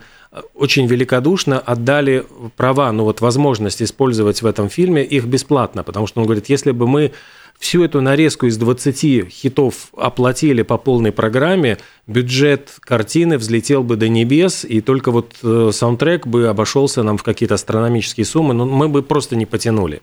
очень 0.54 0.88
великодушно 0.88 1.60
отдали 1.60 2.24
права, 2.56 2.92
ну 2.92 3.04
вот 3.04 3.20
возможность 3.22 3.82
использовать 3.82 4.42
в 4.42 4.46
этом 4.46 4.70
фильме 4.70 5.04
их 5.04 5.26
бесплатно, 5.26 5.84
потому 5.84 6.08
что 6.08 6.22
он 6.22 6.28
говорит, 6.28 6.50
если 6.50 6.72
бы 6.72 6.88
мы 6.88 7.12
всю 7.60 7.84
эту 7.84 8.02
нарезку 8.02 8.46
из 8.48 8.58
20 8.58 9.30
хитов 9.30 9.90
оплатили 9.96 10.62
по 10.64 10.78
полной 10.78 11.12
программе, 11.12 11.78
бюджет 12.08 12.72
картины 12.82 13.38
взлетел 13.38 13.84
бы 13.84 13.96
до 13.96 14.10
небес, 14.10 14.66
и 14.66 14.82
только 14.82 15.12
вот 15.12 15.36
э, 15.44 15.72
саундтрек 15.72 16.28
бы 16.28 16.48
обошелся 16.48 17.04
нам 17.04 17.18
в 17.18 17.24
какие-то 17.24 17.56
астрономические 17.56 18.26
суммы, 18.26 18.54
но 18.54 18.66
мы 18.66 18.90
бы 18.90 19.02
просто 19.02 19.36
не 19.36 19.46
потянули. 19.46 20.02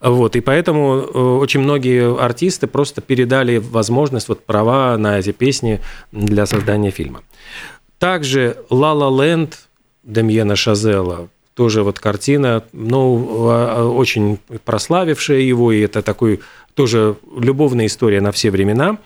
Вот, 0.00 0.36
и 0.36 0.40
поэтому 0.40 0.96
э, 0.96 1.18
очень 1.18 1.60
многие 1.60 2.16
артисты 2.18 2.66
просто 2.66 3.00
передали 3.00 3.58
возможность, 3.58 4.28
вот 4.28 4.44
права 4.44 4.96
на 4.96 5.18
эти 5.18 5.32
песни 5.32 5.80
для 6.12 6.46
создания 6.46 6.90
фильма. 6.90 7.22
Также 7.98 8.56
«Ла 8.70 8.92
Ла 8.92 9.24
Ленд» 9.24 9.68
Демьена 10.04 10.54
Шазела, 10.54 11.28
тоже 11.54 11.82
вот 11.82 11.98
картина, 11.98 12.62
ну, 12.72 13.48
а, 13.48 13.76
а, 13.78 13.84
очень 13.86 14.38
прославившая 14.64 15.40
его, 15.40 15.72
и 15.72 15.80
это 15.80 16.02
такой 16.02 16.40
тоже 16.76 17.16
любовная 17.36 17.86
история 17.86 18.20
на 18.20 18.30
все 18.30 18.50
времена. 18.50 18.98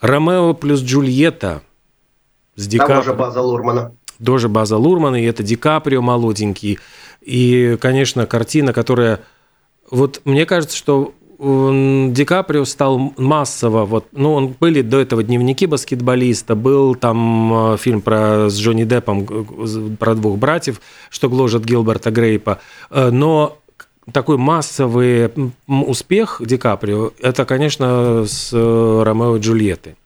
Ромео 0.00 0.54
плюс 0.54 0.80
Джульетта 0.80 1.62
с 2.54 2.66
Ди 2.66 2.78
Каприо. 2.78 2.96
Тоже 2.96 3.14
База 3.14 3.42
Лурмана. 3.42 3.92
Тоже 4.24 4.48
База 4.48 4.76
Лурмана, 4.78 5.20
и 5.20 5.26
это 5.26 5.42
Ди 5.42 5.56
Каприо 5.56 6.00
молоденький. 6.00 6.78
И, 7.20 7.76
конечно, 7.80 8.26
картина, 8.26 8.72
которая... 8.72 9.20
Вот 9.90 10.20
мне 10.24 10.46
кажется, 10.46 10.76
что 10.76 11.12
Ди 11.38 12.24
Каприо 12.24 12.64
стал 12.64 13.12
массово, 13.16 13.84
вот, 13.84 14.06
ну, 14.12 14.32
он 14.34 14.54
были 14.58 14.82
до 14.82 14.98
этого 14.98 15.22
дневники 15.22 15.66
баскетболиста, 15.66 16.56
был 16.56 16.96
там 16.96 17.74
э, 17.74 17.76
фильм 17.76 18.00
про 18.00 18.48
с 18.50 18.58
Джонни 18.58 18.82
Деппом, 18.82 19.96
про 19.98 20.14
двух 20.16 20.36
братьев, 20.36 20.80
что 21.10 21.28
гложет 21.28 21.64
Гилберта 21.64 22.10
Грейпа, 22.10 22.60
э, 22.90 23.10
но 23.10 23.58
такой 24.12 24.36
массовый 24.36 25.30
успех 25.66 26.40
Ди 26.44 26.56
Каприо, 26.56 27.12
это, 27.20 27.44
конечно, 27.44 28.24
с 28.26 28.50
э, 28.52 29.02
Ромео 29.04 29.36
и 29.36 29.40
Джульеттой. 29.40 29.96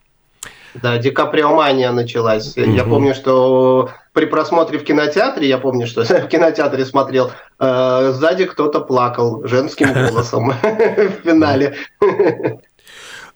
Да, 0.75 0.99
Ди 0.99 1.11
Каприо 1.11 1.55
мания 1.55 1.93
началась. 1.93 2.57
Угу. 2.57 2.71
Я 2.71 2.85
помню, 2.85 3.15
что 3.15 3.91
при 4.13 4.27
просмотре 4.27 4.79
в 4.79 4.85
кинотеатре, 4.85 5.49
я 5.49 5.59
помню, 5.59 5.87
что 5.87 6.05
в 6.05 6.29
кинотеатре 6.29 6.85
смотрел, 6.85 7.31
э, 7.59 8.13
сзади 8.15 8.47
кто-то 8.47 8.81
плакал 8.81 9.47
женским 9.47 9.93
голосом 10.09 10.51
в 10.51 11.25
финале. 11.25 11.77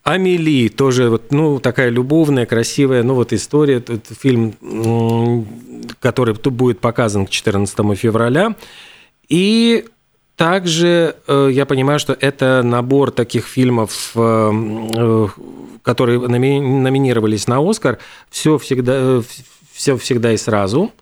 Амели 0.02 0.68
тоже 0.68 1.10
вот, 1.10 1.32
ну, 1.32 1.58
такая 1.58 1.88
любовная, 1.88 2.46
красивая, 2.46 3.02
ну, 3.02 3.14
вот 3.14 3.32
история, 3.32 3.78
это 3.78 4.14
фильм, 4.14 4.54
который 5.98 6.34
будет 6.34 6.78
показан 6.78 7.26
к 7.26 7.30
14 7.30 7.98
февраля. 7.98 8.54
И 9.28 9.84
также 10.36 11.16
э, 11.26 11.48
я 11.50 11.64
понимаю, 11.64 11.98
что 11.98 12.16
это 12.18 12.62
набор 12.62 13.10
таких 13.10 13.46
фильмов, 13.46 14.12
э, 14.14 14.20
э, 14.20 15.28
которые 15.82 16.20
номинировались 16.20 17.46
на 17.46 17.58
Оскар. 17.68 17.98
Все 18.28 18.58
всегда, 18.58 19.22
все 19.72 19.96
всегда 19.96 20.32
и 20.32 20.36
сразу. 20.36 20.92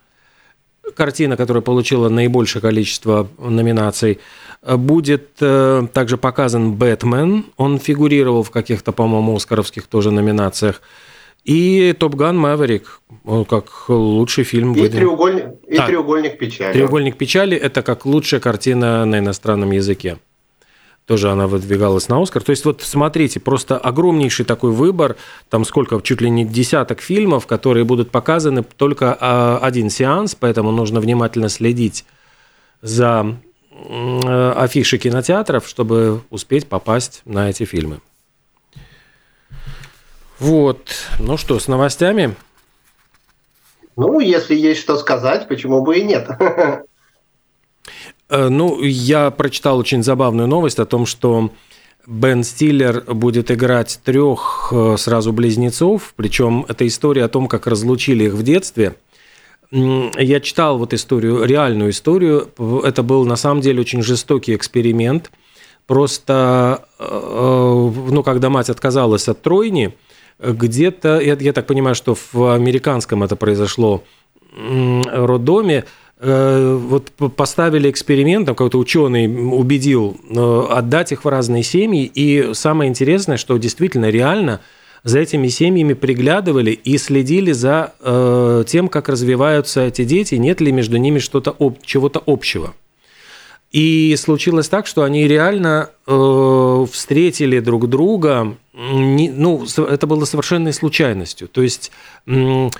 Картина, 0.94 1.36
которая 1.36 1.62
получила 1.62 2.08
наибольшее 2.08 2.62
количество 2.62 3.26
номинаций, 3.38 4.20
будет 4.62 5.34
также 5.36 6.18
показан 6.18 6.74
«Бэтмен». 6.74 7.46
Он 7.56 7.78
фигурировал 7.78 8.42
в 8.42 8.50
каких-то, 8.50 8.92
по-моему, 8.92 9.34
оскаровских 9.34 9.86
тоже 9.86 10.10
номинациях. 10.10 10.82
И 11.44 11.94
«Топ 11.98 12.14
Ган 12.14 12.38
Мэверик» 12.38 13.00
как 13.48 13.88
лучший 13.88 14.44
фильм. 14.44 14.74
И, 14.74 14.88
треугольник, 14.88 15.46
и 15.66 15.76
«Треугольник 15.76 16.38
печали». 16.38 16.72
«Треугольник 16.72 17.16
печали»– 17.16 17.56
это 17.58 17.82
как 17.82 18.06
лучшая 18.06 18.40
картина 18.40 19.04
на 19.04 19.18
иностранном 19.18 19.70
языке. 19.70 20.18
Тоже 21.06 21.30
она 21.30 21.46
выдвигалась 21.46 22.08
на 22.08 22.22
Оскар. 22.22 22.42
То 22.42 22.50
есть 22.50 22.64
вот 22.64 22.80
смотрите, 22.80 23.38
просто 23.38 23.76
огромнейший 23.76 24.46
такой 24.46 24.70
выбор, 24.70 25.16
там 25.50 25.66
сколько, 25.66 26.00
чуть 26.00 26.22
ли 26.22 26.30
не 26.30 26.46
десяток 26.46 27.02
фильмов, 27.02 27.46
которые 27.46 27.84
будут 27.84 28.10
показаны 28.10 28.62
только 28.62 29.14
а, 29.20 29.58
один 29.60 29.90
сеанс, 29.90 30.34
поэтому 30.34 30.70
нужно 30.70 31.00
внимательно 31.00 31.50
следить 31.50 32.06
за 32.80 33.36
афиши 34.56 34.98
кинотеатров, 34.98 35.68
чтобы 35.68 36.22
успеть 36.30 36.68
попасть 36.68 37.22
на 37.26 37.50
эти 37.50 37.64
фильмы. 37.64 38.00
Вот. 40.44 40.90
Ну 41.18 41.38
что, 41.38 41.58
с 41.58 41.68
новостями? 41.68 42.34
Ну, 43.96 44.20
если 44.20 44.54
есть 44.54 44.80
что 44.80 44.98
сказать, 44.98 45.48
почему 45.48 45.82
бы 45.82 45.98
и 45.98 46.04
нет? 46.04 46.28
Э, 48.30 48.48
ну, 48.48 48.80
я 48.82 49.30
прочитал 49.30 49.78
очень 49.78 50.02
забавную 50.02 50.48
новость 50.48 50.78
о 50.78 50.86
том, 50.86 51.04
что 51.04 51.50
Бен 52.06 52.42
Стиллер 52.42 53.02
будет 53.02 53.50
играть 53.50 54.00
трех 54.02 54.72
э, 54.72 54.96
сразу 54.96 55.32
близнецов, 55.32 56.14
причем 56.16 56.64
это 56.66 56.86
история 56.86 57.24
о 57.24 57.28
том, 57.28 57.48
как 57.48 57.66
разлучили 57.66 58.24
их 58.24 58.32
в 58.32 58.42
детстве. 58.42 58.94
я 59.70 60.40
читал 60.40 60.78
вот 60.78 60.94
историю, 60.94 61.44
реальную 61.44 61.90
историю. 61.90 62.50
Это 62.82 63.02
был 63.02 63.26
на 63.26 63.36
самом 63.36 63.60
деле 63.60 63.80
очень 63.80 64.02
жестокий 64.02 64.54
эксперимент. 64.56 65.30
Просто, 65.86 66.86
э, 66.98 67.90
ну, 68.10 68.22
когда 68.22 68.48
мать 68.48 68.70
отказалась 68.70 69.28
от 69.28 69.42
тройни, 69.42 69.94
где-то, 70.38 71.20
я, 71.20 71.34
я 71.34 71.52
так 71.52 71.66
понимаю, 71.66 71.94
что 71.94 72.14
в 72.14 72.54
американском 72.54 73.22
это 73.22 73.36
произошло 73.36 74.02
роддоме, 74.56 75.84
э, 76.18 76.78
вот 76.80 77.10
поставили 77.34 77.90
эксперимент, 77.90 78.46
там 78.46 78.54
какой-то 78.54 78.78
ученый 78.78 79.26
убедил 79.26 80.16
э, 80.30 80.66
отдать 80.70 81.12
их 81.12 81.24
в 81.24 81.28
разные 81.28 81.62
семьи, 81.62 82.10
и 82.14 82.54
самое 82.54 82.88
интересное, 82.88 83.36
что 83.36 83.56
действительно 83.56 84.10
реально 84.10 84.60
за 85.02 85.18
этими 85.18 85.48
семьями 85.48 85.92
приглядывали 85.92 86.70
и 86.70 86.96
следили 86.98 87.52
за 87.52 87.92
э, 88.00 88.64
тем, 88.66 88.88
как 88.88 89.08
развиваются 89.08 89.82
эти 89.82 90.04
дети, 90.04 90.36
нет 90.36 90.60
ли 90.60 90.72
между 90.72 90.96
ними 90.96 91.18
что-то 91.18 91.54
чего-то 91.84 92.22
общего. 92.24 92.74
И 93.74 94.14
случилось 94.16 94.68
так, 94.68 94.86
что 94.86 95.02
они 95.02 95.26
реально 95.26 95.90
э, 96.06 96.86
встретили 96.92 97.58
друг 97.58 97.88
друга. 97.88 98.56
Не, 98.72 99.30
ну, 99.30 99.64
это 99.64 100.06
было 100.06 100.24
совершенной 100.26 100.72
случайностью. 100.72 101.48
То 101.48 101.60
есть 101.60 101.90
э, 102.28 102.70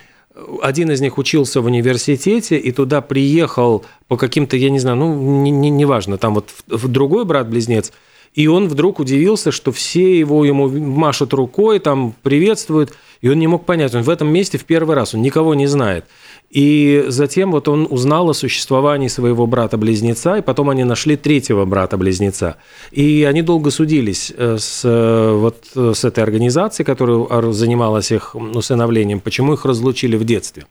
один 0.63 0.93
из 0.93 1.01
них 1.01 1.19
учился 1.19 1.61
в 1.61 1.67
университете 1.67 2.59
и 2.59 2.71
туда 2.71 3.01
приехал 3.01 3.85
по 4.07 4.17
каким-то, 4.17 4.57
я 4.57 4.71
не 4.71 4.79
знаю, 4.79 4.97
ну, 4.99 5.43
неважно, 5.43 6.13
не, 6.13 6.15
не 6.15 6.19
там 6.21 6.35
вот 6.35 6.51
в, 6.69 6.87
в 6.87 6.89
другой 6.89 7.25
брат-близнец– 7.25 7.93
и 8.35 8.49
он 8.49 8.69
вдруг 8.69 8.99
удивился, 8.99 9.53
что 9.53 9.71
все 9.71 10.19
его 10.19 10.45
ему 10.45 10.69
машут 10.69 11.33
рукой, 11.33 11.79
там 11.79 12.15
приветствуют, 12.23 12.93
и 13.21 13.29
он 13.29 13.39
не 13.39 13.47
мог 13.47 13.65
понять, 13.65 13.95
он 13.95 14.03
в 14.03 14.11
этом 14.11 14.29
месте 14.29 14.59
в 14.59 14.65
первый 14.65 14.97
раз, 14.97 15.15
он 15.15 15.23
никого 15.23 15.55
не 15.55 15.67
знает. 15.67 16.05
И 16.51 17.05
затем 17.09 17.53
вот 17.53 17.69
он 17.69 17.87
узнал 17.89 18.31
о 18.31 18.35
существовании 18.35 19.09
своего 19.09 19.47
брата-близнеца, 19.47 20.37
и 20.37 20.43
потом 20.43 20.71
они 20.71 20.85
нашли 20.85 21.17
третьего 21.17 21.65
брата-близнеца. 21.65 22.57
И 22.93 23.25
они 23.29 23.43
долго 23.43 23.71
судились 23.71 24.33
э, 24.37 24.57
с, 24.59 24.83
э, 24.85 25.33
вот, 25.33 25.97
с 25.97 26.05
этой 26.05 26.23
организацией, 26.23 26.87
которая 26.87 27.53
занималась 27.53 28.13
их 28.13 28.35
усыновлением, 28.35 29.21
почему 29.21 29.55
их 29.55 29.65
разлучили 29.65 30.17
в 30.17 30.25
детстве. 30.25 30.67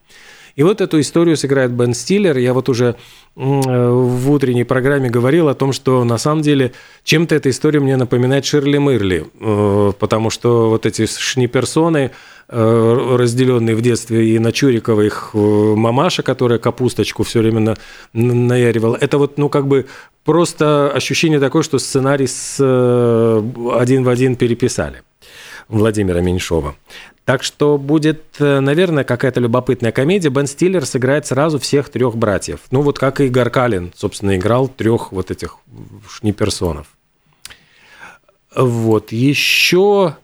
И 0.55 0.63
вот 0.63 0.81
эту 0.81 0.99
историю 0.99 1.35
сыграет 1.35 1.71
Бен 1.71 1.93
Стиллер. 1.93 2.37
Я 2.37 2.53
вот 2.53 2.69
уже 2.69 2.89
э, 2.89 2.95
в 3.35 4.31
утренней 4.31 4.63
программе 4.63 5.09
говорил 5.09 5.49
о 5.49 5.55
том, 5.55 5.73
что 5.73 6.03
на 6.03 6.17
самом 6.17 6.43
деле 6.43 6.73
чем-то 7.03 7.33
эта 7.33 7.49
история 7.49 7.79
мне 7.79 7.97
напоминает 7.97 8.45
Ширли 8.45 8.77
Мырли, 8.77 9.25
э, 9.39 9.91
потому 9.97 10.29
что 10.29 10.69
вот 10.69 10.85
эти 10.85 11.07
шни-персоны, 11.07 12.11
э, 12.49 13.15
разделенные 13.17 13.75
в 13.75 13.81
детстве 13.81 14.35
и 14.35 14.39
на 14.39 14.51
Чурикова 14.51 15.01
их 15.01 15.31
мамаша, 15.33 16.21
которая 16.21 16.59
капусточку 16.59 17.23
все 17.23 17.39
время 17.39 17.75
наяривала, 18.13 18.95
это 18.99 19.17
вот, 19.17 19.39
ну, 19.39 19.49
как 19.49 19.67
бы 19.67 19.87
просто 20.23 20.91
ощущение 20.91 21.39
такое, 21.39 21.63
что 21.63 21.79
сценарий 21.79 22.27
с 22.27 22.59
один 22.59 24.03
в 24.03 24.09
один 24.09 24.35
переписали. 24.35 25.01
Владимира 25.69 26.21
Меньшова. 26.21 26.75
Так 27.25 27.43
что 27.43 27.77
будет, 27.77 28.21
э, 28.39 28.59
наверное, 28.59 29.05
какая-то 29.05 29.39
любопытная 29.39 29.93
комедия. 29.93 30.29
Бен 30.29 30.45
Стиллер 30.45 30.85
сыграет 30.85 31.25
сразу 31.25 31.57
всех 31.57 31.89
трех 31.89 32.17
братьев. 32.17 32.59
Ну, 32.71 32.81
вот 32.81 32.99
как 32.99 33.21
и 33.21 33.27
Игорь 33.27 33.49
Калин, 33.49 33.93
собственно, 33.95 34.35
играл 34.35 34.67
трех 34.67 35.11
вот 35.11 35.31
этих 35.31 35.57
шниперсонов. 36.09 36.87
Вот. 38.55 39.11
Еще... 39.11 40.17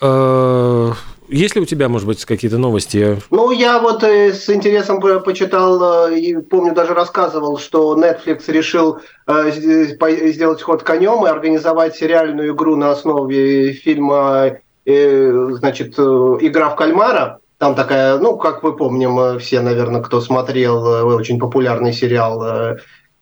Э, 0.00 0.92
есть 1.28 1.56
ли 1.56 1.62
у 1.62 1.64
тебя, 1.64 1.88
может 1.88 2.06
быть, 2.06 2.24
какие-то 2.24 2.58
новости? 2.58 3.20
Ну, 3.30 3.50
я 3.50 3.80
вот 3.80 4.04
э, 4.04 4.32
с 4.32 4.48
интересом 4.48 5.00
почитал 5.00 6.08
э, 6.08 6.18
и 6.18 6.36
помню, 6.36 6.72
даже 6.72 6.94
рассказывал, 6.94 7.58
что 7.58 7.98
Netflix 7.98 8.44
решил 8.48 9.00
э, 9.26 9.50
сделать 9.52 10.62
ход 10.62 10.82
конем 10.82 11.26
и 11.26 11.28
организовать 11.28 11.96
сериальную 11.96 12.54
игру 12.54 12.76
на 12.76 12.92
основе 12.92 13.72
фильма 13.72 14.58
значит, 14.86 15.94
э, 15.98 16.02
игра 16.40 16.70
в 16.70 16.76
кальмара. 16.76 17.40
Там 17.58 17.74
такая, 17.74 18.18
ну, 18.18 18.36
как 18.36 18.62
вы 18.62 18.76
помним, 18.76 19.18
э, 19.18 19.38
все, 19.38 19.60
наверное, 19.60 20.02
кто 20.02 20.20
смотрел 20.20 20.86
э, 20.86 21.02
очень 21.02 21.38
популярный 21.38 21.92
сериал 21.92 22.76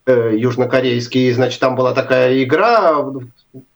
южнокорейский, 0.07 1.33
значит, 1.33 1.59
там 1.61 1.77
была 1.77 1.95
такая 1.95 2.43
игра, 2.45 3.07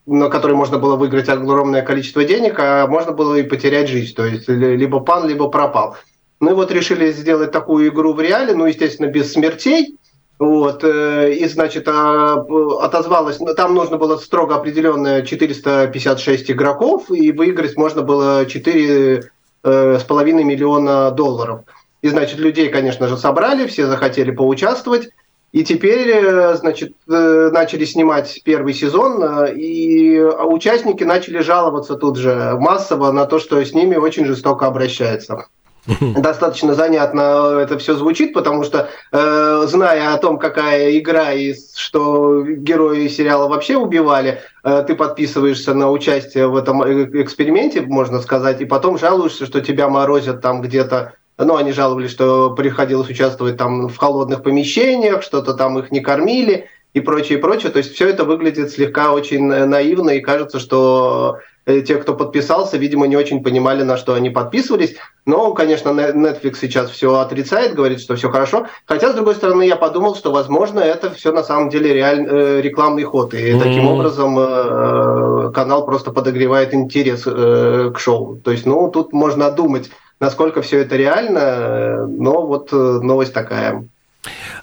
на 0.05 0.29
которой 0.29 0.53
можно 0.53 0.79
было 0.79 0.97
выиграть 0.97 1.31
огромное 1.31 1.81
количество 1.81 2.23
денег, 2.23 2.59
а 2.59 2.87
можно 2.87 3.13
было 3.13 3.37
и 3.37 3.43
потерять 3.43 3.89
жизнь. 3.89 4.15
То 4.15 4.27
есть 4.27 4.47
либо 4.47 5.01
пан, 5.01 5.27
либо 5.27 5.49
пропал. 5.49 5.97
Ну 6.41 6.51
и 6.51 6.55
вот 6.55 6.71
решили 6.71 7.13
сделать 7.13 7.51
такую 7.51 7.89
игру 7.89 8.13
в 8.13 8.21
реале, 8.21 8.55
ну, 8.55 8.67
естественно, 8.67 9.07
без 9.07 9.33
смертей. 9.33 9.97
Вот, 10.39 10.85
э, 10.85 11.35
и, 11.35 11.49
значит, 11.49 11.89
а, 11.89 12.45
отозвалось, 12.81 13.41
ну, 13.41 13.55
там 13.55 13.75
нужно 13.75 13.97
было 13.97 14.19
строго 14.19 14.55
определенное 14.55 15.23
456 15.23 16.53
игроков, 16.53 17.11
и 17.11 17.33
выиграть 17.33 17.77
можно 17.77 18.03
было 18.03 18.45
4,5 18.45 19.25
э, 19.65 20.45
миллиона 20.45 21.11
долларов. 21.11 21.63
И, 22.03 22.09
значит, 22.09 22.39
людей, 22.39 22.69
конечно 22.69 23.09
же, 23.09 23.17
собрали, 23.17 23.67
все 23.67 23.89
захотели 23.89 24.31
поучаствовать. 24.31 25.09
И 25.51 25.65
теперь, 25.65 26.09
э, 26.09 26.55
значит, 26.55 26.93
начали 27.09 27.85
снимать 27.85 28.41
первый 28.45 28.75
сезон, 28.75 29.45
и 29.47 30.21
участники 30.21 31.03
начали 31.03 31.41
жаловаться 31.41 31.97
тут 31.97 32.17
же 32.17 32.57
массово 32.61 33.11
на 33.11 33.27
то, 33.27 33.41
что 33.41 33.61
с 33.61 33.75
ними 33.75 33.97
очень 33.97 34.25
жестоко 34.25 34.67
обращаются. 34.67 35.47
достаточно 36.17 36.75
занятно 36.75 37.59
это 37.61 37.79
все 37.79 37.95
звучит, 37.95 38.33
потому 38.33 38.65
что 38.65 38.89
э, 39.11 39.63
зная 39.67 40.13
о 40.13 40.19
том, 40.19 40.39
какая 40.39 40.99
игра 40.99 41.33
и 41.33 41.55
что 41.77 42.43
герои 42.43 43.09
сериала 43.09 43.49
вообще 43.49 43.77
убивали, 43.77 44.43
э, 44.65 44.85
ты 44.87 44.95
подписываешься 44.95 45.75
на 45.75 45.91
участие 45.91 46.49
в 46.49 46.57
этом 46.57 46.83
э, 46.83 47.23
эксперименте, 47.23 47.81
можно 47.81 48.21
сказать, 48.21 48.61
и 48.61 48.67
потом 48.67 48.99
жалуешься, 48.99 49.47
что 49.47 49.61
тебя 49.61 49.89
морозят 49.89 50.41
там 50.41 50.61
где-то 50.61 51.15
ну, 51.41 51.55
они 51.57 51.71
жаловались, 51.71 52.11
что 52.11 52.51
приходилось 52.51 53.09
участвовать 53.09 53.57
там 53.57 53.87
в 53.87 53.97
холодных 53.97 54.43
помещениях, 54.43 55.23
что-то 55.23 55.55
там 55.55 55.79
их 55.79 55.93
не 55.93 56.01
кормили 56.01 56.67
и 56.95 57.01
прочее, 57.01 57.39
прочее. 57.39 57.71
То 57.71 57.79
есть 57.79 57.95
все 57.95 58.09
это 58.09 58.25
выглядит 58.25 58.73
слегка 58.73 59.13
очень 59.13 59.47
наивно, 59.47 60.11
и 60.11 60.21
кажется, 60.21 60.59
что 60.59 61.39
Э, 61.58 61.58
те, 61.87 61.97
кто 61.97 62.15
подписался, 62.15 62.79
видимо, 62.79 63.07
не 63.07 63.17
очень 63.17 63.43
понимали, 63.43 63.83
на 63.83 63.97
что 63.97 64.15
они 64.15 64.31
подписывались. 64.31 64.97
Но, 65.27 65.53
конечно, 65.53 65.91
Netflix 65.91 66.57
сейчас 66.61 66.91
все 66.91 67.19
отрицает, 67.19 67.75
говорит, 67.75 68.01
что 68.01 68.17
все 68.17 68.31
хорошо. 68.31 68.67
Хотя, 68.87 69.13
с 69.13 69.15
другой 69.15 69.35
стороны, 69.35 69.65
я 69.67 69.77
подумал, 69.77 70.17
что, 70.17 70.33
возможно, 70.33 70.81
это 70.81 71.11
все 71.11 71.33
на 71.33 71.43
самом 71.43 71.69
деле 71.69 71.93
реаль... 71.93 72.27
Э, 72.27 72.61
рекламный 72.63 73.05
ход. 73.05 73.35
И 73.35 73.53
mm-hmm. 73.53 73.59
таким 73.59 73.87
образом 73.87 74.39
э, 74.39 75.53
канал 75.53 75.85
просто 75.85 76.11
подогревает 76.11 76.73
интерес 76.73 77.25
к 77.25 77.99
шоу. 77.99 78.37
То 78.37 78.51
есть, 78.51 78.65
ну, 78.67 78.91
тут 78.91 79.13
можно 79.13 79.51
думать, 79.51 79.91
насколько 80.21 80.63
все 80.63 80.81
это 80.81 80.97
реально. 80.97 82.07
Но 82.07 82.47
вот 82.47 82.73
новость 82.73 83.35
такая. 83.35 83.85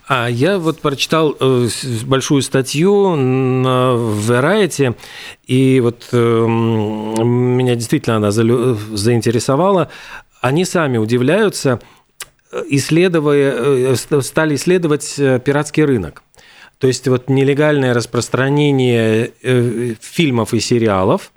А 0.08 0.28
я 0.28 0.60
вот 0.60 0.82
прочитал 0.82 1.36
э, 1.40 1.68
большую 2.06 2.44
статью 2.44 3.16
на 3.16 3.96
Variety, 3.96 4.96
и 5.48 5.80
вот 5.80 6.10
э, 6.12 6.46
меня 6.48 7.76
действительно 7.76 8.18
она 8.18 8.30
заинтересовала. 8.32 9.90
Они 10.42 10.64
сами 10.64 10.98
удивляются, 11.00 11.80
исследуя, 12.70 13.54
э, 13.58 13.96
стали 14.22 14.56
исследовать 14.56 15.16
пиратский 15.16 15.84
рынок. 15.84 16.22
То 16.78 16.86
есть 16.86 17.08
вот 17.08 17.28
нелегальное 17.30 17.94
распространение 17.94 19.32
фильмов 20.02 20.54
и 20.54 20.60
сериалов. 20.60 21.32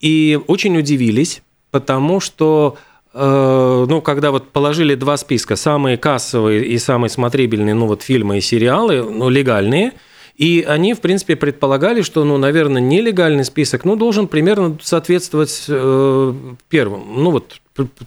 И 0.00 0.38
очень 0.46 0.78
удивились, 0.78 1.42
потому 1.72 2.20
что 2.20 2.78
Э, 2.78 2.87
ну, 3.14 4.02
когда 4.02 4.30
вот 4.30 4.50
положили 4.50 4.94
два 4.94 5.16
списка, 5.16 5.56
самые 5.56 5.96
кассовые 5.96 6.64
и 6.64 6.78
самые 6.78 7.10
смотрибельные, 7.10 7.74
ну, 7.74 7.86
вот 7.86 8.02
фильмы 8.02 8.38
и 8.38 8.40
сериалы, 8.40 9.02
ну, 9.02 9.28
легальные, 9.28 9.92
и 10.38 10.64
они, 10.66 10.94
в 10.94 11.00
принципе, 11.00 11.34
предполагали, 11.34 12.02
что, 12.02 12.22
ну, 12.22 12.38
наверное, 12.38 12.80
нелегальный 12.80 13.44
список, 13.44 13.84
ну, 13.84 13.96
должен 13.96 14.28
примерно 14.28 14.78
соответствовать 14.80 15.64
э, 15.68 16.34
первому, 16.68 17.04
ну, 17.20 17.32
вот 17.32 17.60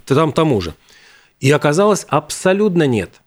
там, 0.06 0.32
тому 0.32 0.62
же. 0.62 0.74
И 1.42 1.52
оказалось, 1.52 2.06
абсолютно 2.08 2.88
нет. 2.88 3.22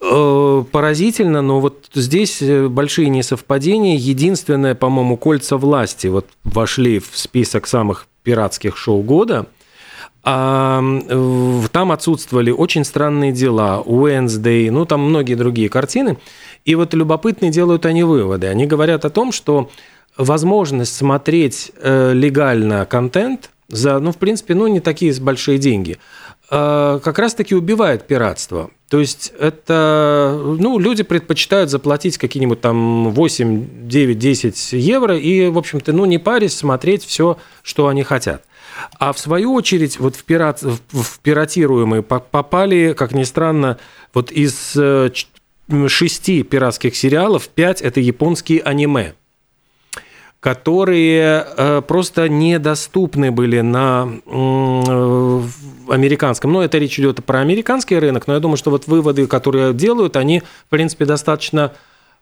Э, 0.00 0.64
поразительно, 0.72 1.42
но 1.42 1.60
вот 1.60 1.90
здесь 1.92 2.40
э, 2.40 2.68
большие 2.68 3.10
несовпадения. 3.10 3.98
Единственное, 3.98 4.74
по-моему, 4.74 5.18
«Кольца 5.18 5.58
власти» 5.58 6.06
вот 6.06 6.26
вошли 6.42 7.00
в 7.00 7.10
список 7.12 7.66
самых 7.66 8.06
пиратских 8.22 8.78
шоу 8.78 9.02
года– 9.02 9.46
там 10.26 11.92
отсутствовали 11.92 12.50
очень 12.50 12.84
странные 12.84 13.30
дела, 13.30 13.80
Уэнсдей, 13.82 14.70
ну 14.70 14.84
там 14.84 15.02
многие 15.02 15.36
другие 15.36 15.68
картины. 15.68 16.18
И 16.64 16.74
вот 16.74 16.94
любопытные 16.94 17.52
делают 17.52 17.86
они 17.86 18.02
выводы. 18.02 18.48
Они 18.48 18.66
говорят 18.66 19.04
о 19.04 19.10
том, 19.10 19.30
что 19.30 19.70
возможность 20.16 20.96
смотреть 20.96 21.70
э, 21.80 22.12
легально 22.12 22.86
контент 22.86 23.50
за, 23.68 24.00
ну, 24.00 24.10
в 24.10 24.16
принципе, 24.16 24.54
ну, 24.54 24.66
не 24.66 24.80
такие 24.80 25.14
большие 25.20 25.58
деньги, 25.58 25.98
э, 26.50 27.00
как 27.04 27.18
раз-таки 27.20 27.54
убивает 27.54 28.08
пиратство. 28.08 28.70
То 28.88 28.98
есть 28.98 29.32
это, 29.38 30.40
ну, 30.58 30.80
люди 30.80 31.04
предпочитают 31.04 31.70
заплатить 31.70 32.18
какие-нибудь 32.18 32.60
там 32.60 33.10
8, 33.10 33.88
9, 33.88 34.18
10 34.18 34.72
евро 34.72 35.16
и, 35.16 35.48
в 35.48 35.58
общем-то, 35.58 35.92
ну, 35.92 36.04
не 36.04 36.18
парясь, 36.18 36.56
смотреть 36.56 37.04
все, 37.04 37.38
что 37.62 37.86
они 37.86 38.02
хотят. 38.02 38.42
А 38.98 39.12
в 39.12 39.18
свою 39.18 39.54
очередь, 39.54 39.98
вот 39.98 40.16
в, 40.16 40.24
пират, 40.24 40.62
в 40.62 41.18
пиратируемые 41.20 42.02
попали, 42.02 42.94
как 42.96 43.12
ни 43.12 43.24
странно, 43.24 43.78
вот 44.14 44.30
из 44.30 44.74
э, 44.76 45.10
шести 45.88 46.42
пиратских 46.42 46.96
сериалов 46.96 47.48
пять 47.48 47.82
это 47.82 48.00
японские 48.00 48.62
аниме 48.62 49.14
которые 50.40 51.44
э, 51.56 51.82
просто 51.82 52.28
недоступны 52.28 53.32
были 53.32 53.62
на 53.62 54.02
американском. 55.88 56.52
Ну, 56.52 56.60
это 56.60 56.78
речь 56.78 57.00
идет 57.00 57.24
про 57.24 57.40
американский 57.40 57.98
рынок, 57.98 58.28
но 58.28 58.34
я 58.34 58.40
думаю, 58.40 58.56
что 58.56 58.70
вот 58.70 58.86
выводы, 58.86 59.26
которые 59.26 59.74
делают, 59.74 60.16
они, 60.16 60.40
в 60.40 60.68
принципе, 60.68 61.04
достаточно 61.04 61.72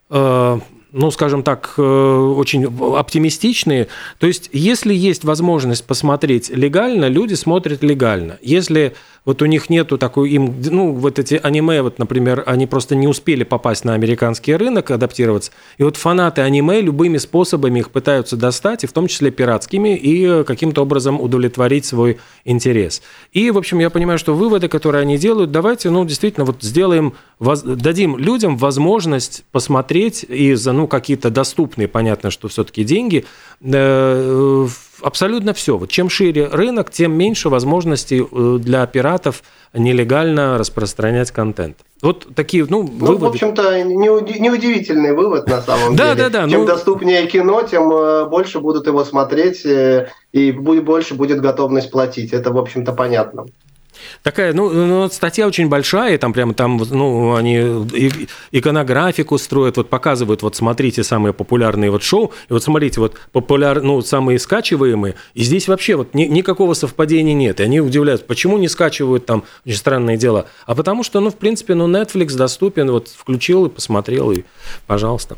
э, 0.09 0.59
ну, 0.97 1.11
скажем 1.11 1.43
так, 1.43 1.75
э, 1.77 1.83
очень 1.83 2.65
оптимистичные. 2.65 3.89
То 4.19 4.29
есть, 4.29 4.49
если 4.53 4.95
есть 4.95 5.25
возможность 5.25 5.85
посмотреть 5.85 6.51
легально, 6.51 7.09
люди 7.09 7.35
смотрят 7.35 7.83
легально. 7.83 8.39
Если 8.41 8.95
вот 9.25 9.41
у 9.43 9.47
них 9.47 9.71
нету 9.71 9.99
такой 9.99 10.31
им, 10.31 10.55
ну, 10.71 10.93
вот 10.93 11.19
эти 11.19 11.41
аниме, 11.43 11.83
вот, 11.83 11.99
например, 11.99 12.43
они 12.47 12.67
просто 12.67 12.95
не 12.95 13.09
успели 13.09 13.45
попасть 13.45 13.85
на 13.85 13.95
американский 13.95 14.55
рынок, 14.55 14.91
адаптироваться. 14.91 15.51
И 15.79 15.83
вот 15.83 15.97
фанаты 15.97 16.43
аниме 16.43 16.81
любыми 16.81 17.17
способами 17.17 17.81
их 17.81 17.91
пытаются 17.91 18.37
достать, 18.37 18.85
и 18.85 18.87
в 18.87 18.93
том 18.93 19.07
числе 19.07 19.31
пиратскими, 19.31 19.97
и 19.97 20.45
каким-то 20.45 20.83
образом 20.83 21.21
удовлетворить 21.21 21.87
свой 21.87 22.19
интерес. 22.45 23.03
И, 23.33 23.51
в 23.51 23.59
общем, 23.59 23.79
я 23.79 23.91
понимаю, 23.91 24.19
что 24.19 24.35
выводы, 24.35 24.69
которые 24.69 25.03
они 25.03 25.17
делают, 25.17 25.51
давайте, 25.51 25.91
ну, 25.91 26.05
действительно, 26.05 26.45
вот 26.45 26.63
сделаем, 26.63 27.15
дадим 27.41 28.19
людям 28.19 28.57
возможность 28.57 29.45
посмотреть 29.53 30.25
и 30.29 30.55
за, 30.55 30.73
ну, 30.73 30.87
какие-то 30.87 31.31
доступные, 31.31 31.89
понятно, 31.89 32.31
что 32.31 32.49
все-таки 32.49 32.85
деньги, 32.85 33.25
э, 33.63 34.67
абсолютно 35.05 35.53
все. 35.53 35.77
Вот 35.77 35.91
чем 35.91 36.09
шире 36.09 36.49
рынок, 36.49 36.91
тем 36.91 37.13
меньше 37.13 37.49
возможностей 37.49 38.25
э, 38.31 38.59
для 38.59 38.87
пиратов 38.87 39.43
нелегально 39.73 40.59
распространять 40.59 41.31
контент. 41.31 41.77
Вот 42.03 42.35
такие, 42.35 42.67
ну, 42.69 42.83
ну 42.83 43.07
выводы. 43.07 43.25
в 43.25 43.29
общем-то, 43.29 43.83
неудивительный 43.85 45.15
вывод 45.15 45.49
на 45.49 45.63
самом 45.63 45.97
да, 45.97 46.15
деле. 46.15 46.29
Да, 46.29 46.43
да, 46.43 46.51
Чем 46.51 46.61
ну... 46.61 46.67
доступнее 46.67 47.27
кино, 47.27 47.63
тем 47.63 47.93
э, 47.93 48.25
больше 48.27 48.61
будут 48.61 48.87
его 48.87 49.05
смотреть, 49.05 49.65
э, 49.65 50.09
и 50.33 50.53
больше 50.53 51.15
будет 51.15 51.41
готовность 51.41 51.91
платить. 51.91 52.33
Это, 52.33 52.51
в 52.51 52.59
общем-то, 52.59 52.93
понятно. 52.93 53.47
Такая, 54.23 54.53
ну, 54.53 54.71
ну, 54.71 55.09
статья 55.09 55.47
очень 55.47 55.69
большая, 55.69 56.19
там 56.19 56.33
прямо 56.33 56.55
там, 56.55 56.77
ну, 56.91 57.35
они 57.35 57.59
иконографику 58.53 59.39
строят, 59.39 59.77
вот 59.77 59.91
показывают, 59.91 60.43
вот 60.43 60.57
смотрите 60.57 61.05
самые 61.05 61.33
популярные 61.33 61.91
вот 61.91 62.03
шоу, 62.03 62.33
и 62.49 62.53
вот 62.53 62.63
смотрите, 62.63 63.01
вот 63.01 63.15
популяр, 63.33 63.83
ну, 63.83 64.01
самые 64.03 64.39
скачиваемые, 64.39 65.15
и 65.35 65.43
здесь 65.43 65.69
вообще 65.69 65.97
вот 65.97 66.15
ни, 66.15 66.25
никакого 66.25 66.75
совпадения 66.75 67.35
нет, 67.35 67.61
и 67.61 67.65
они 67.65 67.81
удивляются, 67.81 68.27
почему 68.27 68.59
не 68.59 68.69
скачивают 68.69 69.27
там, 69.27 69.45
очень 69.67 69.77
странные 69.77 70.17
дела, 70.17 70.47
а 70.67 70.75
потому 70.75 71.03
что, 71.03 71.21
ну, 71.21 71.31
в 71.31 71.37
принципе, 71.37 71.75
ну, 71.75 71.89
Netflix 71.89 72.35
доступен, 72.37 72.91
вот 72.91 73.09
включил 73.09 73.67
и 73.67 73.69
посмотрел, 73.69 74.33
и 74.33 74.45
пожалуйста. 74.87 75.37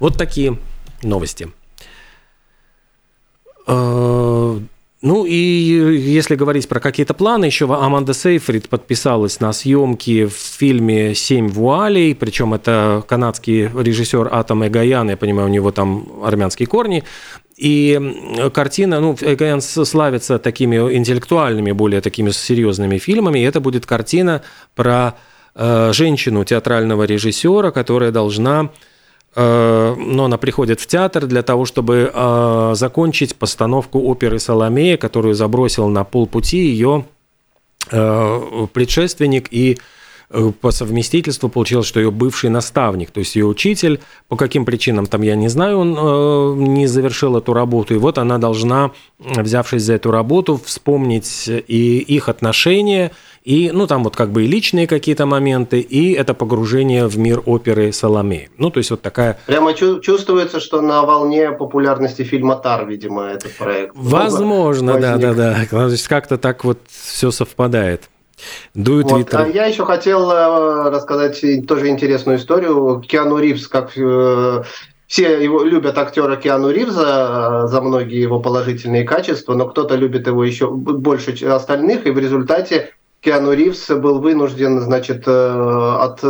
Вот 0.00 0.16
такие 0.16 0.58
новости. 1.02 1.48
Ну 5.02 5.26
и 5.26 5.34
если 5.34 6.36
говорить 6.36 6.68
про 6.68 6.80
какие-то 6.80 7.12
планы, 7.12 7.44
еще 7.44 7.66
Аманда 7.66 8.14
Сейфрид 8.14 8.70
подписалась 8.70 9.40
на 9.40 9.52
съемки 9.52 10.24
в 10.24 10.32
фильме 10.32 11.14
«Семь 11.14 11.48
вуалей», 11.48 12.14
причем 12.14 12.54
это 12.54 13.04
канадский 13.06 13.66
режиссер 13.66 14.30
Атом 14.32 14.66
Эгаян, 14.66 15.10
я 15.10 15.18
понимаю, 15.18 15.48
у 15.48 15.52
него 15.52 15.70
там 15.70 16.08
армянские 16.24 16.66
корни, 16.66 17.04
и 17.58 18.50
картина, 18.54 19.00
ну, 19.00 19.14
Эгаян 19.20 19.60
славится 19.60 20.38
такими 20.38 20.76
интеллектуальными, 20.76 21.72
более 21.72 22.00
такими 22.00 22.30
серьезными 22.30 22.96
фильмами, 22.96 23.40
и 23.40 23.42
это 23.42 23.60
будет 23.60 23.84
картина 23.84 24.42
про 24.74 25.14
э, 25.54 25.92
женщину 25.92 26.44
театрального 26.44 27.02
режиссера, 27.02 27.70
которая 27.70 28.12
должна 28.12 28.70
Э, 28.70 28.70
но 29.36 30.24
она 30.24 30.38
приходит 30.38 30.80
в 30.80 30.86
театр 30.86 31.26
для 31.26 31.42
того, 31.42 31.66
чтобы 31.66 32.10
э, 32.12 32.72
закончить 32.74 33.36
постановку 33.36 34.00
оперы 34.00 34.38
«Соломея», 34.38 34.96
которую 34.96 35.34
забросил 35.34 35.88
на 35.88 36.04
полпути 36.04 36.58
ее 36.58 37.04
э, 37.90 38.66
предшественник 38.72 39.52
и 39.52 39.78
по 40.60 40.70
совместительству 40.70 41.48
получилось, 41.48 41.86
что 41.86 42.00
ее 42.00 42.10
бывший 42.10 42.50
наставник, 42.50 43.10
то 43.10 43.20
есть 43.20 43.36
ее 43.36 43.46
учитель, 43.46 44.00
по 44.28 44.36
каким 44.36 44.64
причинам 44.64 45.06
там 45.06 45.22
я 45.22 45.36
не 45.36 45.48
знаю, 45.48 45.78
он 45.78 46.74
не 46.74 46.86
завершил 46.86 47.36
эту 47.36 47.52
работу, 47.52 47.94
и 47.94 47.98
вот 47.98 48.18
она 48.18 48.38
должна, 48.38 48.90
взявшись 49.18 49.82
за 49.82 49.94
эту 49.94 50.10
работу, 50.10 50.60
вспомнить 50.62 51.48
и 51.48 51.98
их 51.98 52.28
отношения, 52.28 53.12
и, 53.44 53.70
ну, 53.72 53.86
там 53.86 54.02
вот 54.02 54.16
как 54.16 54.32
бы 54.32 54.42
и 54.42 54.48
личные 54.48 54.88
какие-то 54.88 55.24
моменты, 55.24 55.78
и 55.78 56.12
это 56.14 56.34
погружение 56.34 57.06
в 57.06 57.16
мир 57.16 57.40
оперы 57.46 57.92
Соломеи. 57.92 58.50
Ну, 58.58 58.70
то 58.70 58.78
есть 58.78 58.90
вот 58.90 59.02
такая... 59.02 59.38
Прямо 59.46 59.72
чувствуется, 59.72 60.58
что 60.58 60.80
на 60.80 61.02
волне 61.02 61.52
популярности 61.52 62.22
фильма 62.22 62.56
«Тар», 62.56 62.84
видимо, 62.88 63.22
этот 63.22 63.56
проект. 63.56 63.92
Возможно, 63.94 64.98
да-да-да. 64.98 65.66
То 65.70 65.86
есть 65.86 66.08
как-то 66.08 66.38
так 66.38 66.64
вот 66.64 66.80
все 66.88 67.30
совпадает. 67.30 68.10
Дует 68.74 69.10
вот. 69.10 69.18
ветры. 69.18 69.42
А 69.42 69.48
я 69.48 69.66
еще 69.66 69.84
хотел 69.84 70.30
э, 70.30 70.90
рассказать 70.90 71.40
тоже 71.66 71.88
интересную 71.88 72.38
историю. 72.38 73.00
Киану 73.00 73.38
Ривз, 73.38 73.68
как 73.68 73.92
э, 73.96 74.62
все 75.06 75.42
его 75.42 75.62
любят 75.62 75.96
актера 75.96 76.36
Киану 76.36 76.70
Ривза 76.70 77.64
э, 77.64 77.68
за 77.68 77.80
многие 77.80 78.20
его 78.20 78.40
положительные 78.40 79.04
качества, 79.04 79.54
но 79.54 79.66
кто-то 79.66 79.94
любит 79.94 80.26
его 80.26 80.44
еще 80.44 80.70
больше 80.70 81.32
остальных, 81.46 82.06
и 82.06 82.10
в 82.10 82.18
результате 82.18 82.90
Киану 83.20 83.52
Ривз 83.52 83.88
был 83.90 84.20
вынужден, 84.20 84.80
значит, 84.80 85.26
от 85.26 86.20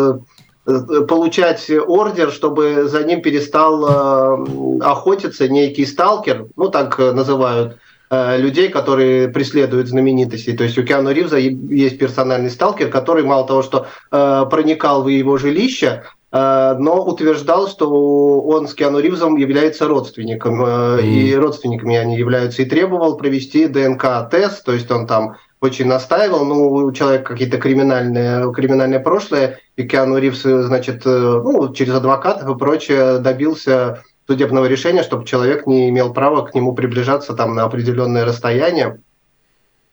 получать 0.64 1.70
ордер, 1.70 2.32
чтобы 2.32 2.88
за 2.88 3.04
ним 3.04 3.22
перестал 3.22 4.80
охотиться 4.82 5.46
некий 5.46 5.86
сталкер, 5.86 6.46
ну 6.56 6.70
так 6.70 6.98
называют 6.98 7.78
людей, 8.10 8.68
которые 8.68 9.28
преследуют 9.28 9.88
знаменитостей. 9.88 10.56
То 10.56 10.64
есть 10.64 10.78
у 10.78 10.84
Киану 10.84 11.10
Ривза 11.10 11.38
есть 11.38 11.98
персональный 11.98 12.50
сталкер, 12.50 12.88
который 12.88 13.24
мало 13.24 13.46
того, 13.46 13.62
что 13.62 13.86
проникал 14.10 15.02
в 15.02 15.08
его 15.08 15.38
жилище, 15.38 16.04
но 16.32 17.04
утверждал, 17.04 17.68
что 17.68 18.40
он 18.40 18.68
с 18.68 18.74
Киану 18.74 18.98
Ривзом 18.98 19.36
является 19.36 19.88
родственником, 19.88 20.64
mm. 20.64 21.02
и 21.02 21.34
родственниками 21.34 21.96
они 21.96 22.16
являются, 22.16 22.62
и 22.62 22.66
требовал 22.66 23.16
провести 23.16 23.66
ДНК-тест, 23.66 24.64
то 24.64 24.72
есть 24.72 24.90
он 24.90 25.06
там 25.06 25.36
очень 25.60 25.86
настаивал. 25.86 26.44
Ну, 26.44 26.70
у 26.72 26.92
человека 26.92 27.32
какие-то 27.32 27.58
криминальные, 27.58 28.52
криминальное 28.52 29.00
прошлое, 29.00 29.60
и 29.76 29.84
Киану 29.84 30.18
Ривз, 30.18 30.42
значит, 30.42 31.02
э, 31.06 31.10
ну, 31.10 31.72
через 31.72 31.94
адвокатов 31.94 32.54
и 32.54 32.58
прочее 32.58 33.18
добился 33.18 34.02
судебного 34.26 34.66
решения, 34.66 35.02
чтобы 35.02 35.24
человек 35.24 35.66
не 35.66 35.88
имел 35.88 36.12
права 36.12 36.46
к 36.46 36.54
нему 36.54 36.74
приближаться 36.74 37.34
там 37.34 37.54
на 37.54 37.64
определенное 37.64 38.24
расстояние. 38.24 38.98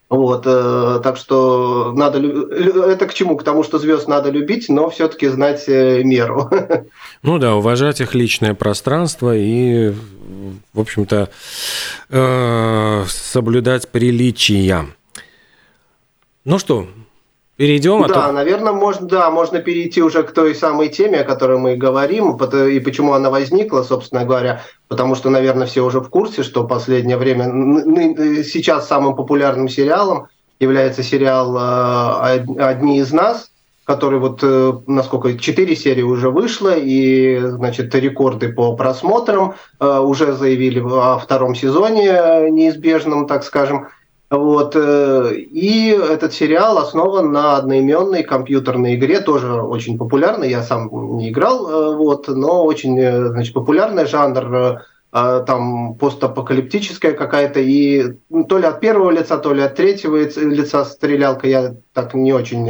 Вот, 0.09 0.43
э, 0.45 0.99
так 1.01 1.17
что 1.17 1.91
надо 1.95 2.19
это 2.19 3.07
к 3.07 3.13
чему? 3.15 3.35
К 3.35 3.43
тому, 3.43 3.63
что 3.63 3.79
звезд 3.79 4.07
надо 4.07 4.29
любить, 4.29 4.69
но 4.69 4.89
все-таки 4.91 5.27
знать 5.27 5.63
э, 5.67 6.03
меру. 6.03 6.49
Ну 7.23 7.39
да, 7.39 7.55
уважать 7.55 8.01
их 8.01 8.13
личное 8.13 8.53
пространство 8.53 9.33
и, 9.35 9.93
в 10.73 10.79
общем-то, 10.79 11.29
э, 12.09 13.03
соблюдать 13.07 13.87
приличия. 13.87 14.87
Ну 16.43 16.59
что, 16.59 16.87
перейдем? 17.55 18.03
А 18.03 18.07
да, 18.07 18.27
то... 18.27 18.31
наверное, 18.31 18.73
можно, 18.73 19.07
да, 19.07 19.29
можно 19.31 19.59
перейти 19.59 20.01
уже 20.01 20.23
к 20.23 20.31
той 20.31 20.55
самой 20.55 20.89
теме, 20.89 21.19
о 21.19 21.23
которой 21.23 21.57
мы 21.57 21.75
говорим, 21.75 22.35
и 22.35 22.79
почему 22.79 23.13
она 23.13 23.29
возникла, 23.29 23.83
собственно 23.83 24.25
говоря, 24.25 24.61
потому 24.87 25.15
что, 25.15 25.29
наверное, 25.29 25.67
все 25.67 25.81
уже 25.81 25.99
в 25.99 26.09
курсе, 26.09 26.43
что 26.43 26.63
в 26.63 26.67
последнее 26.67 27.17
время 27.17 28.43
сейчас 28.43 28.87
самым 28.87 29.15
популярным 29.15 29.69
сериалом 29.69 30.27
является 30.59 31.03
сериал 31.03 31.55
э, 31.57 32.45
«Одни 32.59 32.99
из 32.99 33.11
нас», 33.11 33.51
который 33.85 34.19
вот, 34.19 34.39
э, 34.43 34.73
насколько, 34.87 35.37
четыре 35.37 35.75
серии 35.75 36.03
уже 36.03 36.29
вышло, 36.29 36.73
и, 36.75 37.39
значит, 37.39 37.93
рекорды 37.95 38.51
по 38.51 38.75
просмотрам 38.75 39.55
э, 39.79 39.99
уже 39.99 40.33
заявили 40.33 40.79
о 40.79 41.17
втором 41.17 41.53
сезоне 41.53 42.49
неизбежном, 42.49 43.27
так 43.27 43.43
скажем, 43.43 43.87
вот. 44.37 44.75
Э, 44.75 45.31
и 45.35 45.89
этот 45.89 46.33
сериал 46.33 46.79
основан 46.79 47.31
на 47.31 47.57
одноименной 47.57 48.23
компьютерной 48.23 48.95
игре, 48.95 49.19
тоже 49.19 49.61
очень 49.61 49.97
популярной, 49.97 50.49
я 50.49 50.63
сам 50.63 50.89
не 51.17 51.29
играл, 51.29 51.69
э, 51.69 51.95
вот, 51.95 52.27
но 52.27 52.63
очень 52.63 52.99
э, 52.99 53.27
значит, 53.27 53.53
популярный 53.53 54.05
жанр, 54.05 54.81
там 55.11 55.93
постапокалиптическая 55.93 57.13
какая-то, 57.13 57.59
и 57.59 58.15
то 58.49 58.57
ли 58.57 58.65
от 58.65 58.79
первого 58.79 59.11
лица, 59.11 59.37
то 59.37 59.53
ли 59.53 59.61
от 59.61 59.75
третьего 59.75 60.17
лица 60.17 60.85
стрелялка, 60.85 61.47
я 61.47 61.75
так 61.93 62.15
не 62.15 62.33
очень 62.33 62.67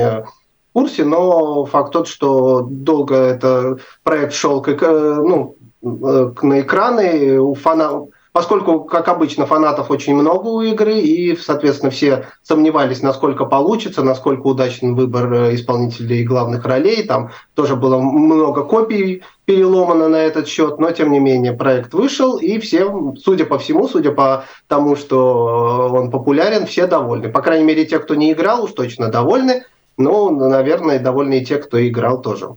курсе, 0.74 1.06
но 1.06 1.64
факт 1.64 1.94
тот, 1.94 2.10
что 2.10 2.68
долго 2.70 3.16
это 3.16 3.78
проект 4.04 4.34
шел 4.34 4.62
к, 4.62 4.76
ну, 4.82 5.56
на 5.82 6.60
экраны, 6.60 7.40
у 7.40 7.54
фанатов 7.54 8.10
поскольку, 8.34 8.82
как 8.82 9.08
обычно, 9.08 9.46
фанатов 9.46 9.92
очень 9.92 10.16
много 10.16 10.48
у 10.48 10.62
игры, 10.62 11.00
и, 11.00 11.38
соответственно, 11.38 11.92
все 11.92 12.26
сомневались, 12.42 13.02
насколько 13.02 13.46
получится, 13.46 14.04
насколько 14.04 14.48
удачный 14.48 14.92
выбор 14.92 15.32
э, 15.32 15.56
исполнителей 15.56 16.24
главных 16.24 16.66
ролей. 16.66 17.04
Там 17.04 17.30
тоже 17.54 17.76
было 17.76 18.00
много 18.00 18.64
копий 18.64 19.22
переломано 19.46 20.10
на 20.10 20.18
этот 20.18 20.48
счет, 20.48 20.80
но, 20.80 20.92
тем 20.92 21.12
не 21.12 21.20
менее, 21.20 21.54
проект 21.54 21.94
вышел, 21.94 22.38
и 22.38 22.58
все, 22.58 23.14
судя 23.24 23.46
по 23.46 23.60
всему, 23.60 23.88
судя 23.88 24.12
по 24.12 24.46
тому, 24.68 24.96
что 24.96 25.92
он 25.94 26.10
популярен, 26.10 26.66
все 26.66 26.88
довольны. 26.88 27.30
По 27.30 27.42
крайней 27.42 27.66
мере, 27.66 27.86
те, 27.86 28.00
кто 28.00 28.16
не 28.16 28.32
играл, 28.32 28.64
уж 28.64 28.72
точно 28.72 29.10
довольны, 29.10 29.64
но, 29.98 30.32
наверное, 30.32 30.98
довольны 30.98 31.40
и 31.40 31.46
те, 31.46 31.58
кто 31.58 31.88
играл 31.88 32.20
тоже. 32.22 32.56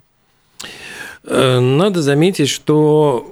Э, 1.27 1.59
надо 1.59 2.03
заметить, 2.03 2.49
что, 2.49 3.27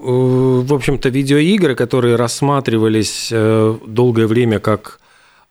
э, 0.64 0.68
в 0.68 0.74
общем-то, 0.74 1.09
видеоигры, 1.11 1.76
которые 1.76 2.16
рассматривались 2.16 3.28
э, 3.30 3.76
долгое 3.87 4.26
время 4.26 4.59
как 4.59 4.98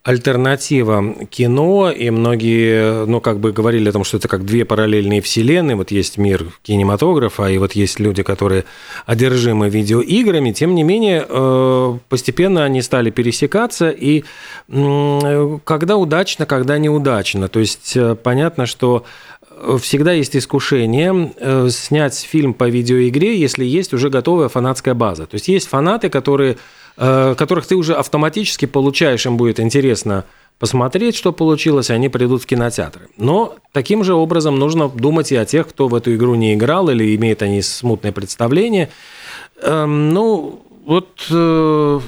альтернатива 0.04 1.16
кино, 1.30 1.90
и 1.90 2.10
многие, 2.10 3.06
ну, 3.06 3.22
как 3.22 3.40
бы 3.40 3.54
говорили 3.54 3.88
о 3.88 3.94
том, 3.94 4.04
что 4.04 4.18
это 4.18 4.28
как 4.28 4.44
две 4.44 4.66
параллельные 4.66 5.22
вселенные, 5.22 5.78
вот 5.78 5.92
есть 5.92 6.18
мир 6.18 6.48
кинематографа, 6.62 7.50
и 7.50 7.58
вот 7.58 7.72
есть 7.72 8.02
люди, 8.02 8.22
которые 8.22 8.66
одержимы 9.06 9.70
видеоиграми, 9.70 10.52
тем 10.52 10.76
не 10.76 10.84
менее, 10.84 12.02
постепенно 12.10 12.66
они 12.66 12.82
стали 12.82 13.12
пересекаться, 13.12 13.92
и 13.92 14.26
когда 14.68 15.96
удачно, 15.96 16.46
когда 16.46 16.78
неудачно, 16.78 17.48
то 17.48 17.62
есть 17.62 17.98
понятно, 18.24 18.66
что 18.66 19.06
всегда 19.80 20.12
есть 20.14 20.36
искушение 20.36 21.34
э, 21.38 21.70
снять 21.70 22.16
фильм 22.16 22.54
по 22.54 22.70
видеоигре, 22.70 23.38
если 23.38 23.66
есть 23.66 23.94
уже 23.94 24.10
готовая 24.10 24.50
фанатская 24.50 24.94
база. 24.94 25.26
То 25.26 25.36
есть 25.36 25.48
есть 25.48 25.68
фанаты, 25.68 26.10
которые, 26.10 26.58
э, 26.98 27.36
которых 27.38 27.66
ты 27.66 27.76
уже 27.76 27.94
автоматически 27.94 28.66
получаешь, 28.66 29.26
им 29.26 29.38
будет 29.38 29.60
интересно 29.60 30.26
посмотреть, 30.60 31.16
что 31.16 31.34
получилось, 31.34 31.90
они 31.90 32.10
придут 32.10 32.44
в 32.44 32.46
кинотеатры. 32.46 33.10
Но 33.18 33.56
таким 33.72 34.04
же 34.04 34.14
образом 34.14 34.58
нужно 34.58 34.90
думать 34.90 35.32
и 35.32 35.36
о 35.36 35.46
тех, 35.46 35.68
кто 35.68 35.88
в 35.88 35.96
эту 35.96 36.16
игру 36.16 36.36
не 36.36 36.54
играл 36.54 36.90
или 36.90 37.16
имеет 37.16 37.42
они 37.42 37.62
смутное 37.62 38.12
представление. 38.12 38.90
Эм, 39.62 40.14
ну, 40.14 40.62
вот 40.86 41.10
э, 41.32 42.00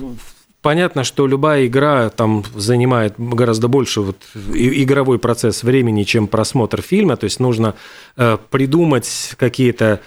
Понятно, 0.65 1.03
что 1.03 1.27
любая 1.27 1.67
игра 1.67 2.09
там 2.09 2.43
занимает 2.55 3.13
гораздо 3.19 3.67
больше 3.67 4.01
вот 4.01 4.17
игровой 4.51 5.19
процесс 5.19 5.61
времени, 5.61 6.01
чем 6.01 6.25
просмотр 6.25 6.81
фильма. 6.81 7.17
То 7.17 7.25
есть 7.25 7.39
нужно 7.39 7.75
э, 8.17 8.39
придумать 8.49 9.35
какие-то 9.37 9.99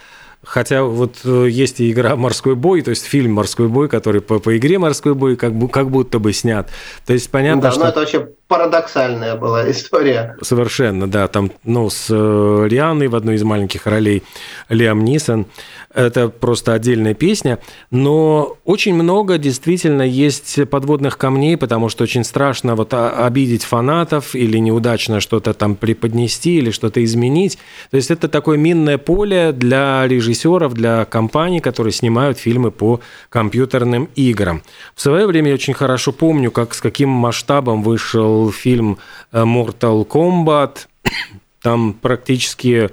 Хотя 0.43 0.83
вот 0.83 1.17
э, 1.23 1.47
есть 1.49 1.79
и 1.79 1.91
игра 1.91 2.15
«Морской 2.17 2.55
бой», 2.55 2.81
то 2.81 2.89
есть 2.89 3.05
фильм 3.05 3.33
«Морской 3.33 3.67
бой», 3.69 3.87
который 3.87 4.19
по, 4.19 4.39
по 4.39 4.57
игре 4.57 4.79
«Морской 4.79 5.13
бой» 5.13 5.37
как, 5.37 5.53
как 5.71 5.89
будто 5.89 6.19
бы 6.19 6.33
снят. 6.33 6.69
То 7.05 7.13
есть 7.13 7.29
понятно, 7.29 7.61
да, 7.61 7.71
что... 7.71 7.81
ну 7.81 7.87
это 7.87 7.99
вообще 7.99 8.29
парадоксальная 8.49 9.35
была 9.35 9.69
история. 9.69 10.35
Совершенно, 10.41 11.09
да. 11.09 11.27
Там, 11.27 11.51
ну, 11.63 11.89
с 11.89 12.07
э, 12.09 12.67
Рианой 12.67 13.07
в 13.07 13.15
одной 13.15 13.35
из 13.35 13.43
маленьких 13.43 13.85
ролей 13.85 14.23
Лиам 14.69 15.05
Нисон– 15.05 15.45
это 15.93 16.29
просто 16.29 16.73
отдельная 16.73 17.13
песня, 17.13 17.59
но 17.91 18.57
очень 18.65 18.93
много 18.93 19.37
действительно 19.37 20.03
есть 20.03 20.69
подводных 20.69 21.17
камней, 21.17 21.57
потому 21.57 21.89
что 21.89 22.03
очень 22.03 22.23
страшно 22.23 22.75
вот 22.75 22.93
обидеть 22.93 23.63
фанатов 23.63 24.35
или 24.35 24.57
неудачно 24.57 25.19
что-то 25.19 25.53
там 25.53 25.75
преподнести 25.75 26.57
или 26.57 26.71
что-то 26.71 27.03
изменить. 27.03 27.57
То 27.91 27.97
есть 27.97 28.11
это 28.11 28.27
такое 28.27 28.57
минное 28.57 28.97
поле 28.97 29.51
для 29.51 30.07
режиссеров, 30.07 30.73
для 30.73 31.05
компаний, 31.05 31.59
которые 31.59 31.91
снимают 31.91 32.37
фильмы 32.37 32.71
по 32.71 32.99
компьютерным 33.29 34.09
играм. 34.15 34.61
В 34.95 35.01
свое 35.01 35.25
время 35.27 35.49
я 35.49 35.55
очень 35.55 35.73
хорошо 35.73 36.11
помню, 36.11 36.51
как 36.51 36.73
с 36.73 36.81
каким 36.81 37.09
масштабом 37.09 37.83
вышел 37.83 38.38
фильм 38.51 38.97
э, 39.31 39.43
Mortal 39.43 40.07
Kombat. 40.07 40.87
Там 41.61 41.93
практически 41.93 42.89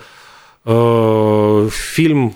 э, 0.65 1.69
фильм 1.71 2.35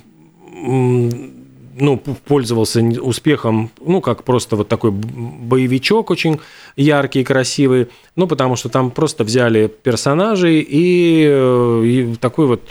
ну, 1.80 1.96
пользовался 1.96 2.80
успехом, 3.02 3.70
ну, 3.80 4.00
как 4.00 4.22
просто 4.22 4.56
вот 4.56 4.68
такой 4.68 4.90
боевичок 4.90 6.10
очень 6.10 6.40
яркий, 6.76 7.24
красивый, 7.24 7.88
ну, 8.16 8.26
потому 8.26 8.56
что 8.56 8.68
там 8.68 8.90
просто 8.90 9.24
взяли 9.24 9.66
персонажей 9.66 10.60
и, 10.60 11.26
э, 11.28 11.82
и 11.84 12.16
такой 12.16 12.46
вот 12.46 12.62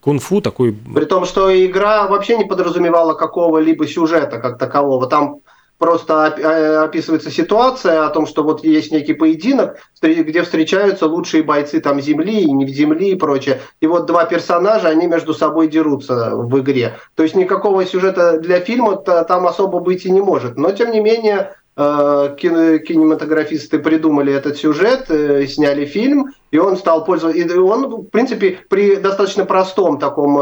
кунг-фу, 0.00 0.40
такой... 0.40 0.72
При 0.72 1.04
том, 1.04 1.24
что 1.24 1.50
игра 1.50 2.06
вообще 2.06 2.36
не 2.36 2.44
подразумевала 2.44 3.14
какого-либо 3.14 3.86
сюжета 3.86 4.38
как 4.38 4.58
такового. 4.58 5.06
Там 5.06 5.40
просто 5.80 6.34
э, 6.36 6.76
описывается 6.84 7.30
ситуация 7.30 8.04
о 8.04 8.10
том, 8.10 8.26
что 8.26 8.42
вот 8.42 8.62
есть 8.62 8.92
некий 8.92 9.14
поединок, 9.14 9.78
где 10.02 10.42
встречаются 10.42 11.06
лучшие 11.06 11.42
бойцы 11.42 11.80
там 11.80 12.02
земли 12.02 12.42
и 12.42 12.52
не 12.52 12.66
в 12.66 12.68
земли 12.68 13.12
и 13.12 13.16
прочее. 13.16 13.62
И 13.80 13.86
вот 13.86 14.04
два 14.04 14.26
персонажа, 14.26 14.88
они 14.88 15.06
между 15.06 15.32
собой 15.32 15.68
дерутся 15.68 16.36
в 16.36 16.60
игре. 16.60 16.96
То 17.14 17.22
есть 17.22 17.34
никакого 17.34 17.86
сюжета 17.86 18.38
для 18.38 18.60
фильма 18.60 18.96
там 18.98 19.46
особо 19.46 19.80
быть 19.80 20.04
и 20.04 20.10
не 20.10 20.20
может. 20.20 20.58
Но 20.58 20.70
тем 20.72 20.90
не 20.90 21.00
менее 21.00 21.54
э, 21.76 22.36
кинематографисты 22.36 23.78
придумали 23.78 24.34
этот 24.34 24.58
сюжет, 24.58 25.06
э, 25.08 25.46
сняли 25.46 25.86
фильм, 25.86 26.34
и 26.50 26.58
он 26.58 26.76
стал 26.76 27.06
пользоваться. 27.06 27.40
И 27.40 27.50
он, 27.56 27.86
в 27.88 28.02
принципе, 28.10 28.58
при 28.68 28.96
достаточно 28.96 29.46
простом 29.46 29.98
таком 29.98 30.36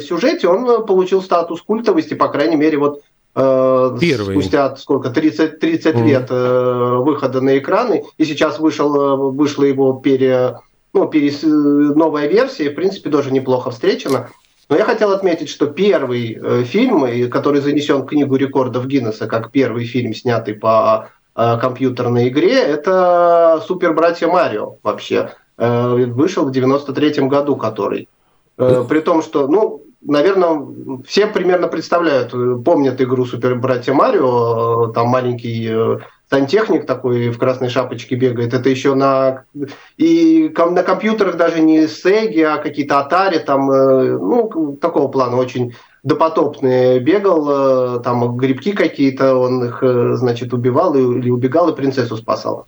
сюжете 0.00 0.46
он 0.46 0.86
получил 0.86 1.22
статус 1.22 1.60
культовости, 1.60 2.14
по 2.14 2.28
крайней 2.28 2.56
мере, 2.56 2.78
вот 2.78 3.02
Первый. 3.34 4.34
спустя 4.34 4.76
сколько? 4.76 5.10
30 5.10 5.58
30 5.58 5.94
mm. 5.94 6.06
лет 6.06 6.26
э, 6.30 6.96
выхода 6.98 7.40
на 7.40 7.58
экраны. 7.58 8.04
И 8.16 8.24
сейчас 8.24 8.58
вышел 8.58 8.94
э, 8.94 9.16
вышла 9.32 9.64
его 9.64 9.94
пере 9.94 10.60
ну 10.92 11.08
перес, 11.08 11.42
новая 11.42 12.28
версия. 12.28 12.70
В 12.70 12.74
принципе 12.74 13.10
тоже 13.10 13.32
неплохо 13.32 13.70
встречена. 13.70 14.30
Но 14.68 14.76
я 14.76 14.84
хотел 14.84 15.10
отметить 15.10 15.50
что 15.50 15.66
первый 15.66 16.38
э, 16.40 16.62
фильм 16.64 17.28
который 17.28 17.60
занесен 17.60 18.02
в 18.02 18.06
книгу 18.06 18.36
рекордов 18.36 18.86
Гиннесса 18.86 19.26
как 19.26 19.50
первый 19.50 19.84
фильм 19.84 20.14
снятый 20.14 20.54
по 20.54 21.08
э, 21.34 21.58
компьютерной 21.60 22.28
игре 22.28 22.54
это 22.54 23.62
Супер 23.66 23.92
братья 23.92 24.28
Марио 24.28 24.76
вообще. 24.82 25.32
Э, 25.58 26.06
вышел 26.06 26.46
в 26.46 26.52
93 26.52 27.26
году 27.28 27.56
который. 27.56 28.08
Э, 28.56 28.84
при 28.88 29.00
том 29.00 29.22
что 29.22 29.48
ну 29.48 29.83
наверное, 30.04 31.02
все 31.06 31.26
примерно 31.26 31.68
представляют, 31.68 32.34
помнят 32.64 33.00
игру 33.00 33.24
Супер 33.24 33.56
Братья 33.56 33.92
Марио, 33.92 34.88
там 34.88 35.08
маленький 35.08 35.68
э, 35.70 35.98
сантехник 36.30 36.86
такой 36.86 37.30
в 37.30 37.38
красной 37.38 37.70
шапочке 37.70 38.14
бегает. 38.14 38.54
Это 38.54 38.68
еще 38.68 38.94
на 38.94 39.44
и 39.96 40.52
на 40.56 40.82
компьютерах 40.82 41.36
даже 41.36 41.60
не 41.60 41.86
Сеги, 41.88 42.40
а 42.40 42.58
какие-то 42.58 42.96
Atari, 42.96 43.38
там, 43.40 43.70
э, 43.70 44.18
ну, 44.18 44.76
такого 44.80 45.08
плана 45.08 45.36
очень 45.36 45.74
допотопные 46.02 47.00
бегал, 47.00 47.96
э, 47.96 48.00
там 48.00 48.36
грибки 48.36 48.72
какие-то, 48.72 49.36
он 49.36 49.64
их, 49.64 49.82
значит, 50.18 50.52
убивал 50.52 50.94
или 50.94 51.30
убегал 51.30 51.70
и 51.70 51.76
принцессу 51.76 52.16
спасал. 52.16 52.66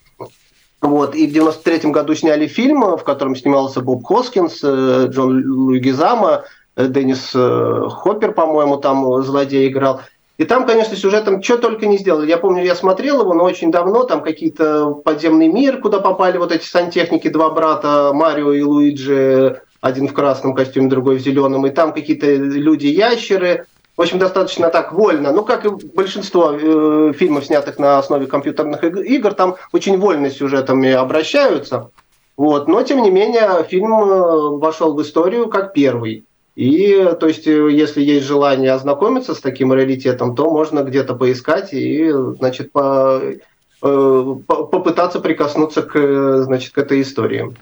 Вот. 0.82 1.14
И 1.14 1.26
в 1.26 1.32
93 1.32 1.90
году 1.90 2.14
сняли 2.14 2.46
фильм, 2.46 2.96
в 2.96 3.02
котором 3.02 3.34
снимался 3.34 3.80
Боб 3.80 4.04
Хоскинс, 4.04 4.62
Джон 4.62 5.42
Луигизама, 5.46 6.44
Деннис 6.76 7.30
э, 7.34 7.88
Хоппер, 7.90 8.32
по-моему, 8.32 8.76
там 8.76 9.22
злодей 9.22 9.68
играл. 9.68 10.02
И 10.38 10.44
там, 10.44 10.66
конечно, 10.66 10.96
сюжетом 10.96 11.42
что 11.42 11.56
только 11.56 11.86
не 11.86 11.96
сделали. 11.96 12.28
Я 12.28 12.36
помню, 12.36 12.62
я 12.62 12.74
смотрел 12.74 13.22
его, 13.22 13.32
но 13.32 13.44
очень 13.44 13.70
давно, 13.70 14.04
там 14.04 14.22
какие-то 14.22 14.90
подземный 14.90 15.48
мир, 15.48 15.80
куда 15.80 16.00
попали 16.00 16.36
вот 16.36 16.52
эти 16.52 16.66
сантехники, 16.66 17.28
два 17.28 17.50
брата, 17.50 18.10
Марио 18.12 18.52
и 18.52 18.60
Луиджи, 18.60 19.62
один 19.80 20.08
в 20.08 20.12
красном 20.12 20.54
костюме, 20.54 20.88
другой 20.88 21.16
в 21.16 21.20
зеленом, 21.20 21.66
и 21.66 21.70
там 21.70 21.94
какие-то 21.94 22.26
люди-ящеры. 22.34 23.66
В 23.96 24.02
общем, 24.02 24.18
достаточно 24.18 24.68
так 24.68 24.92
вольно. 24.92 25.32
Ну, 25.32 25.42
как 25.42 25.64
и 25.64 25.70
большинство 25.70 26.52
э, 26.52 27.14
фильмов, 27.16 27.46
снятых 27.46 27.78
на 27.78 27.98
основе 27.98 28.26
компьютерных 28.26 28.84
игр, 28.84 29.32
там 29.32 29.56
очень 29.72 29.96
вольно 29.96 30.28
сюжетами 30.28 30.92
обращаются. 30.92 31.90
Вот. 32.36 32.68
Но, 32.68 32.82
тем 32.82 33.00
не 33.02 33.10
менее, 33.10 33.64
фильм 33.70 33.94
э, 33.94 34.58
вошел 34.58 34.94
в 34.94 35.00
историю 35.00 35.48
как 35.48 35.72
первый. 35.72 36.26
И, 36.56 37.14
то 37.20 37.28
есть, 37.28 37.46
если 37.46 38.02
есть 38.02 38.26
желание 38.26 38.72
ознакомиться 38.72 39.34
с 39.34 39.40
таким 39.40 39.72
раритетом, 39.72 40.34
то 40.34 40.50
можно 40.50 40.82
где-то 40.82 41.14
поискать 41.14 41.74
и, 41.74 42.10
значит, 42.10 42.72
по, 42.72 43.20
э, 43.22 44.36
по, 44.46 44.64
попытаться 44.64 45.20
прикоснуться 45.20 45.82
к, 45.82 46.42
значит, 46.44 46.72
к 46.72 46.78
этой 46.78 47.02
истории. 47.02 47.54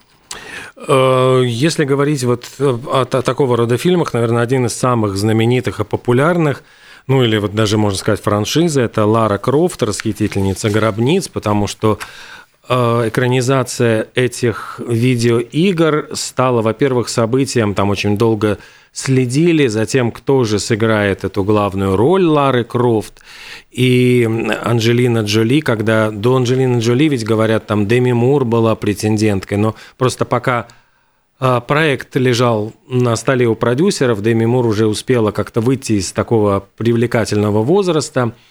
Э, 0.76 1.42
если 1.44 1.84
говорить 1.84 2.22
вот 2.22 2.44
о, 2.60 3.02
о 3.10 3.22
такого 3.22 3.56
рода 3.56 3.76
фильмах, 3.78 4.14
наверное, 4.14 4.44
один 4.44 4.66
из 4.66 4.74
самых 4.74 5.16
знаменитых 5.16 5.80
и 5.80 5.84
популярных, 5.84 6.62
ну 7.08 7.24
или 7.24 7.36
вот 7.38 7.52
даже 7.52 7.76
можно 7.76 7.98
сказать 7.98 8.22
франшиза, 8.22 8.82
это 8.82 9.04
Лара 9.06 9.38
Крофт, 9.38 9.82
расхитительница 9.82 10.70
гробниц, 10.70 11.26
потому 11.26 11.66
что 11.66 11.98
экранизация 12.68 14.08
этих 14.14 14.80
видеоигр 14.86 16.08
стала, 16.14 16.62
во-первых, 16.62 17.08
событием, 17.08 17.74
там 17.74 17.90
очень 17.90 18.16
долго 18.16 18.58
следили 18.92 19.66
за 19.66 19.86
тем, 19.86 20.12
кто 20.12 20.44
же 20.44 20.58
сыграет 20.58 21.24
эту 21.24 21.44
главную 21.44 21.96
роль 21.96 22.24
Лары 22.24 22.64
Крофт. 22.64 23.20
И 23.70 24.26
Анджелина 24.62 25.20
Джоли, 25.20 25.60
когда 25.60 26.10
до 26.10 26.36
Анджелины 26.36 26.78
Джоли, 26.78 27.08
ведь 27.08 27.24
говорят, 27.24 27.66
там 27.66 27.86
Деми 27.86 28.12
Мур 28.12 28.44
была 28.44 28.76
претенденткой, 28.76 29.58
но 29.58 29.74
просто 29.98 30.24
пока 30.24 30.68
а, 31.40 31.60
проект 31.60 32.14
лежал 32.16 32.72
на 32.88 33.16
столе 33.16 33.46
у 33.46 33.56
продюсеров, 33.56 34.22
Деми 34.22 34.46
Мур 34.46 34.66
уже 34.66 34.86
успела 34.86 35.32
как-то 35.32 35.60
выйти 35.60 35.94
из 35.94 36.12
такого 36.12 36.64
привлекательного 36.76 37.62
возраста– 37.62 38.32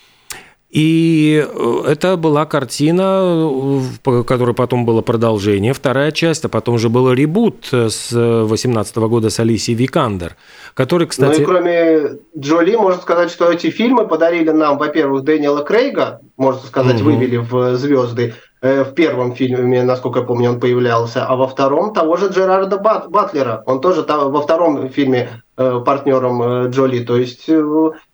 и 0.74 1.46
э, 1.48 1.84
это 1.88 2.18
была 2.18 2.48
картина, 2.48 3.80
по 4.02 4.24
которой 4.24 4.56
потом 4.56 4.86
было 4.86 5.04
продолжение, 5.04 5.72
вторая 5.72 6.12
часть, 6.12 6.46
а 6.46 6.50
потом 6.50 6.80
же 6.80 6.90
был 6.90 7.14
ребут 7.14 7.68
с 7.72 8.12
18 8.12 8.96
года 8.98 9.30
с 9.30 9.40
Алисией 9.40 9.78
Викандер, 9.78 10.36
который, 10.74 11.06
кстати... 11.06 11.38
Ну 11.38 11.44
и 11.44 11.46
кроме 11.46 12.02
Джоли, 12.36 12.76
можно 12.76 13.00
сказать, 13.00 13.30
что 13.30 13.52
эти 13.52 13.70
фильмы 13.70 14.08
подарили 14.08 14.50
нам, 14.50 14.80
во-первых, 14.80 15.24
Дэниела 15.24 15.64
Крейга, 15.64 16.22
можно 16.38 16.64
сказать, 16.64 17.02
угу. 17.02 17.12
вывели 17.12 17.38
в 17.38 17.78
звезды, 17.78 18.34
Э, 18.64 18.86
в 18.86 18.94
первом 18.94 19.36
фильме, 19.36 19.84
насколько 19.84 20.20
я 20.20 20.26
помню, 20.26 20.52
он 20.52 20.60
появлялся, 20.62 21.26
а 21.26 21.36
во 21.36 21.48
втором 21.48 21.94
того 21.94 22.16
же 22.16 22.30
Джерарда 22.30 22.78
Бат, 22.78 23.10
Батлера. 23.10 23.62
Он 23.66 23.82
тоже 23.82 24.04
там, 24.04 24.32
во 24.32 24.42
втором 24.42 24.88
фильме 24.88 25.44
э, 25.58 25.82
партнером 25.86 26.42
э, 26.42 26.70
Джоли, 26.70 27.04
то 27.04 27.18
есть 27.18 27.50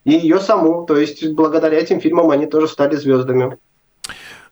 и 0.10 0.20
ее 0.20 0.40
саму. 0.40 0.86
То 0.86 0.98
есть 0.98 1.26
благодаря 1.30 1.78
этим 1.78 2.00
фильмам 2.00 2.30
они 2.32 2.46
тоже 2.46 2.68
стали 2.68 2.96
звездами. 2.96 3.58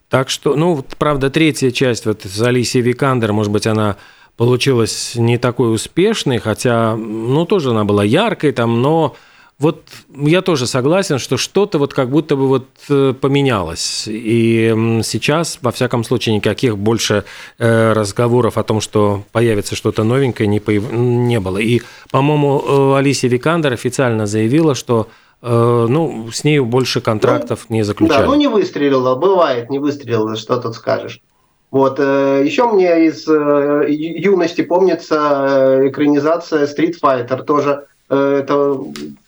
Так 0.10 0.30
что, 0.30 0.56
ну, 0.56 0.86
правда, 0.98 1.30
третья 1.30 1.72
часть 1.72 2.06
вот 2.06 2.22
с 2.24 2.42
Алисией 2.42 2.84
Викандер, 2.84 3.34
может 3.34 3.52
быть, 3.52 3.68
она 3.68 3.98
получилась 4.38 5.16
не 5.16 5.38
такой 5.38 5.74
успешной, 5.74 6.38
хотя, 6.38 6.96
ну, 6.96 7.46
тоже 7.46 7.72
она 7.72 7.84
была 7.84 8.04
яркой 8.04 8.54
там, 8.54 8.82
но 8.82 9.16
вот 9.60 9.84
я 10.16 10.44
тоже 10.44 10.68
согласен, 10.68 11.18
что 11.18 11.36
что-то 11.38 11.80
вот 11.80 11.92
как 11.92 12.10
будто 12.10 12.36
бы 12.36 12.48
вот 12.48 12.68
э, 12.90 13.16
поменялось. 13.20 14.04
И 14.08 15.02
сейчас, 15.04 15.58
во 15.64 15.72
всяком 15.72 16.04
случае, 16.04 16.36
никаких 16.36 16.78
больше 16.78 17.24
э, 17.58 17.94
разговоров 17.94 18.60
о 18.60 18.64
том, 18.64 18.82
что 18.82 19.24
появится 19.32 19.76
что-то 19.76 20.04
новенькое, 20.04 20.48
не, 20.48 20.60
появ... 20.60 20.92
не 20.92 21.40
было. 21.40 21.58
И, 21.58 21.82
по-моему, 22.12 22.64
э, 22.94 22.98
Алисия 23.00 23.32
Викандер 23.32 23.74
официально 23.74 24.28
заявила, 24.28 24.76
что 24.76 25.10
ну, 25.42 26.30
с 26.32 26.44
нею 26.44 26.66
больше 26.66 27.00
контрактов 27.00 27.66
ну, 27.70 27.76
не 27.76 27.84
заключали. 27.84 28.22
Да, 28.22 28.26
ну 28.26 28.36
не 28.36 28.48
выстрелила, 28.48 29.16
бывает, 29.16 29.70
не 29.70 29.80
выстрелила, 29.80 30.36
что 30.36 30.58
тут 30.58 30.76
скажешь. 30.76 31.22
Вот. 31.70 32.00
Еще 32.00 32.66
мне 32.72 33.08
из 33.08 33.28
юности 33.28 34.62
помнится 34.62 35.82
экранизация 35.84 36.66
Street 36.66 36.96
Fighter, 37.02 37.44
тоже 37.44 37.86
Э, 38.10 38.40
это 38.40 38.78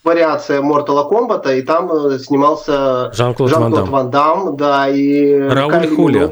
вариация 0.03 0.61
Mortal 0.61 1.09
Kombat, 1.09 1.57
и 1.57 1.61
там 1.61 1.91
э, 1.91 2.19
снимался 2.19 3.11
Жан-Клод, 3.13 3.49
Жан 3.49 3.71
Ван, 3.71 3.85
Ван 3.85 4.09
Дам, 4.09 4.57
да, 4.57 4.87
и 4.87 5.37
Рауль 5.37 5.87
Хулио. 5.87 6.31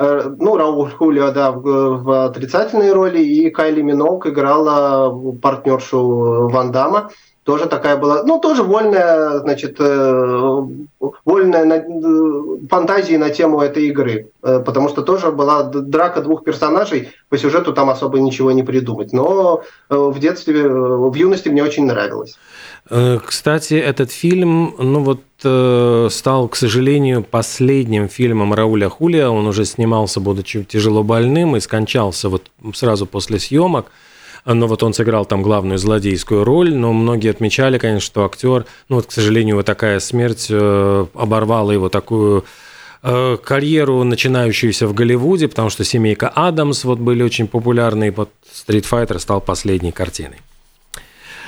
Э, 0.00 0.30
ну, 0.38 0.56
Рауль 0.56 0.92
Хулио, 0.92 1.32
да, 1.32 1.50
в, 1.50 1.62
в 2.02 2.24
отрицательной 2.26 2.92
роли, 2.92 3.18
и 3.18 3.50
Кайли 3.50 3.82
Минок 3.82 4.28
играла 4.28 5.10
партнершу 5.42 6.48
Ван 6.50 6.70
Дама 6.70 7.10
тоже 7.48 7.66
такая 7.66 7.96
была, 7.96 8.24
ну, 8.24 8.38
тоже 8.38 8.62
вольная, 8.62 9.38
значит, 9.38 9.76
э, 9.80 10.66
вольная 11.24 11.64
на, 11.64 11.76
э, 11.76 12.66
фантазии 12.68 13.16
на 13.16 13.30
тему 13.30 13.62
этой 13.62 13.88
игры, 13.88 14.26
э, 14.42 14.60
потому 14.66 14.90
что 14.90 15.00
тоже 15.02 15.30
была 15.30 15.62
драка 15.62 16.20
двух 16.20 16.44
персонажей, 16.44 17.08
по 17.30 17.38
сюжету 17.38 17.72
там 17.72 17.88
особо 17.88 18.20
ничего 18.20 18.52
не 18.52 18.62
придумать, 18.62 19.14
но 19.14 19.62
в 19.88 20.18
детстве, 20.18 20.68
в 20.68 21.14
юности 21.14 21.48
мне 21.48 21.64
очень 21.64 21.86
нравилось. 21.86 22.36
Кстати, 23.26 23.74
этот 23.74 24.12
фильм, 24.12 24.74
ну 24.78 25.00
вот, 25.02 25.20
стал, 26.12 26.48
к 26.48 26.56
сожалению, 26.56 27.22
последним 27.22 28.08
фильмом 28.08 28.54
Рауля 28.54 28.88
Хулия. 28.88 29.28
Он 29.28 29.46
уже 29.46 29.64
снимался, 29.64 30.20
будучи 30.20 30.64
тяжело 30.64 31.02
больным, 31.02 31.56
и 31.56 31.60
скончался 31.60 32.28
вот 32.28 32.42
сразу 32.74 33.06
после 33.06 33.38
съемок 33.38 33.86
но 34.44 34.66
вот 34.66 34.82
он 34.82 34.94
сыграл 34.94 35.24
там 35.24 35.42
главную 35.42 35.78
злодейскую 35.78 36.44
роль, 36.44 36.74
но 36.74 36.92
многие 36.92 37.30
отмечали, 37.30 37.78
конечно, 37.78 38.04
что 38.04 38.24
актер, 38.24 38.66
ну 38.88 38.96
вот, 38.96 39.06
к 39.06 39.12
сожалению, 39.12 39.56
вот 39.56 39.66
такая 39.66 40.00
смерть 40.00 40.46
э, 40.50 41.06
оборвала 41.14 41.72
его 41.72 41.88
такую 41.88 42.44
э, 43.02 43.36
карьеру, 43.42 44.02
начинающуюся 44.04 44.86
в 44.86 44.94
Голливуде, 44.94 45.48
потому 45.48 45.70
что 45.70 45.84
«Семейка 45.84 46.28
Адамс» 46.28 46.84
вот 46.84 46.98
были 46.98 47.22
очень 47.22 47.46
популярны, 47.46 48.08
и 48.08 48.10
вот 48.10 48.30
«Стрит 48.52 48.86
Файтер» 48.86 49.18
стал 49.18 49.40
последней 49.40 49.92
картиной. 49.92 50.38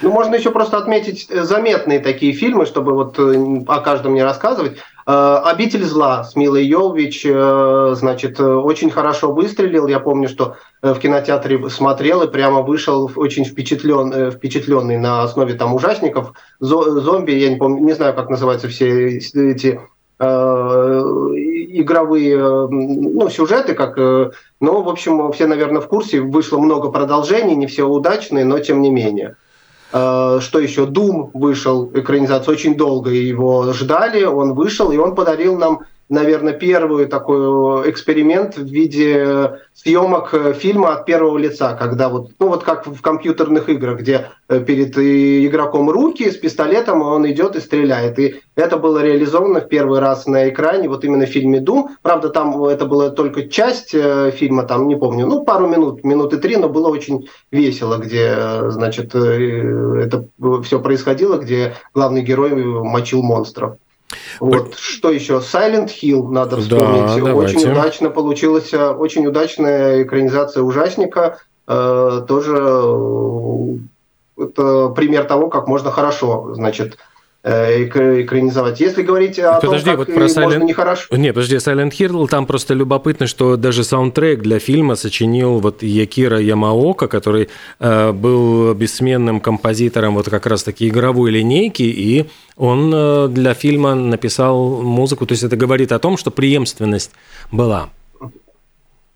Ну, 0.02 0.10
можно 0.12 0.34
еще 0.34 0.50
просто 0.50 0.78
отметить 0.78 1.26
э, 1.28 1.44
заметные 1.44 2.00
такие 2.00 2.32
фильмы, 2.32 2.66
чтобы 2.66 2.94
вот 2.94 3.18
о 3.18 3.80
каждом 3.80 4.14
не 4.14 4.22
рассказывать. 4.22 4.78
Э, 5.10 5.40
«Обитель 5.44 5.84
зла» 5.84 6.22
с 6.22 6.36
Милой 6.36 6.64
Йовович, 6.66 7.26
э, 7.26 7.94
значит, 7.96 8.38
э, 8.38 8.44
очень 8.44 8.90
хорошо 8.90 9.32
выстрелил. 9.32 9.88
Я 9.88 9.98
помню, 9.98 10.28
что 10.28 10.54
в 10.82 10.94
кинотеатре 11.00 11.68
смотрел 11.68 12.22
и 12.22 12.30
прямо 12.30 12.62
вышел 12.62 13.10
очень 13.16 13.44
впечатлен, 13.44 14.30
впечатленный 14.30 14.98
на 14.98 15.24
основе 15.24 15.54
там 15.54 15.74
ужасников. 15.74 16.32
Зомби, 16.60 17.32
я 17.32 17.50
не 17.50 17.56
помню, 17.56 17.80
не 17.82 17.92
знаю, 17.92 18.14
как 18.14 18.30
называются 18.30 18.68
все 18.68 19.18
эти 19.18 19.80
игровые 21.80 22.36
ну, 22.68 23.30
сюжеты, 23.30 23.74
как, 23.74 23.96
ну, 23.96 24.82
в 24.82 24.88
общем, 24.88 25.32
все, 25.32 25.46
наверное, 25.46 25.80
в 25.80 25.88
курсе. 25.88 26.20
Вышло 26.20 26.58
много 26.58 26.90
продолжений, 26.90 27.56
не 27.56 27.66
все 27.66 27.84
удачные, 27.84 28.44
но 28.44 28.58
тем 28.58 28.82
не 28.82 28.90
менее. 28.90 29.36
Э, 29.92 30.38
что 30.40 30.58
еще? 30.58 30.86
Doom 30.86 31.30
вышел, 31.34 31.90
экранизация, 31.94 32.52
очень 32.52 32.76
долго 32.76 33.10
его 33.10 33.72
ждали, 33.72 34.24
он 34.24 34.54
вышел, 34.54 34.90
и 34.92 34.96
он 34.96 35.14
подарил 35.14 35.56
нам 35.58 35.80
наверное, 36.10 36.52
первый 36.52 37.06
такой 37.06 37.88
эксперимент 37.90 38.56
в 38.56 38.66
виде 38.66 39.60
съемок 39.72 40.34
фильма 40.56 40.92
от 40.92 41.06
первого 41.06 41.38
лица, 41.38 41.74
когда 41.74 42.08
вот, 42.08 42.32
ну 42.38 42.48
вот 42.48 42.64
как 42.64 42.86
в 42.86 43.00
компьютерных 43.00 43.68
играх, 43.68 44.00
где 44.00 44.28
э, 44.48 44.60
перед 44.60 44.98
игроком 44.98 45.88
руки 45.88 46.30
с 46.30 46.36
пистолетом 46.36 47.00
он 47.00 47.30
идет 47.30 47.56
и 47.56 47.60
стреляет. 47.60 48.18
И 48.18 48.40
это 48.56 48.76
было 48.76 49.02
реализовано 49.02 49.60
в 49.60 49.68
первый 49.68 50.00
раз 50.00 50.26
на 50.26 50.48
экране, 50.48 50.88
вот 50.88 51.04
именно 51.04 51.26
в 51.26 51.30
фильме 51.30 51.60
Doom. 51.60 51.88
Правда, 52.02 52.28
там 52.28 52.62
это 52.64 52.84
была 52.84 53.10
только 53.10 53.48
часть 53.48 53.94
э, 53.94 54.32
фильма, 54.32 54.64
там, 54.64 54.88
не 54.88 54.96
помню, 54.96 55.26
ну, 55.26 55.44
пару 55.44 55.68
минут, 55.68 56.04
минуты 56.04 56.38
три, 56.38 56.56
но 56.56 56.68
было 56.68 56.88
очень 56.88 57.28
весело, 57.50 57.96
где, 57.98 58.34
э, 58.36 58.70
значит, 58.70 59.14
это 59.14 60.26
все 60.64 60.80
происходило, 60.80 61.36
где 61.36 61.74
главный 61.94 62.22
герой 62.22 62.54
мочил 62.54 63.22
монстров. 63.22 63.76
Вот 64.40 64.74
что 64.76 65.10
еще? 65.10 65.34
Silent 65.34 65.90
Hill 66.02 66.28
надо 66.28 66.56
вспомнить. 66.56 67.22
Да, 67.22 67.34
очень 67.34 67.70
удачно 67.70 68.10
получилась, 68.10 68.72
э, 68.72 68.90
очень 68.90 69.26
удачная 69.26 70.02
экранизация 70.02 70.62
ужасника. 70.62 71.38
Э, 71.68 72.22
тоже 72.26 72.56
э, 72.58 73.76
это 74.38 74.88
пример 74.88 75.24
того, 75.24 75.50
как 75.50 75.68
можно 75.68 75.90
хорошо, 75.90 76.54
значит, 76.54 76.96
экранизовать. 77.42 78.80
Если 78.80 79.02
говорить 79.02 79.38
о 79.38 79.60
подожди, 79.60 79.90
том, 79.90 79.96
как 79.96 80.08
вот 80.08 80.14
про 80.14 80.26
Silent... 80.26 80.42
можно 80.42 80.64
нехорошо... 80.64 81.16
Нет, 81.16 81.34
подожди, 81.34 81.56
Silent 81.56 81.92
Hill, 81.92 82.28
там 82.28 82.46
просто 82.46 82.74
любопытно, 82.74 83.26
что 83.26 83.56
даже 83.56 83.82
саундтрек 83.82 84.42
для 84.42 84.58
фильма 84.58 84.94
сочинил 84.94 85.58
вот 85.58 85.82
Якира 85.82 86.38
Ямаока, 86.38 87.08
который 87.08 87.48
э, 87.78 88.12
был 88.12 88.74
бессменным 88.74 89.40
композитором 89.40 90.14
вот 90.14 90.28
как 90.28 90.46
раз-таки 90.46 90.88
игровой 90.88 91.30
линейки, 91.30 91.82
и 91.82 92.28
он 92.56 92.92
э, 92.94 93.28
для 93.28 93.54
фильма 93.54 93.94
написал 93.94 94.82
музыку. 94.82 95.24
То 95.24 95.32
есть 95.32 95.42
это 95.42 95.56
говорит 95.56 95.92
о 95.92 95.98
том, 95.98 96.18
что 96.18 96.30
преемственность 96.30 97.12
была. 97.50 97.88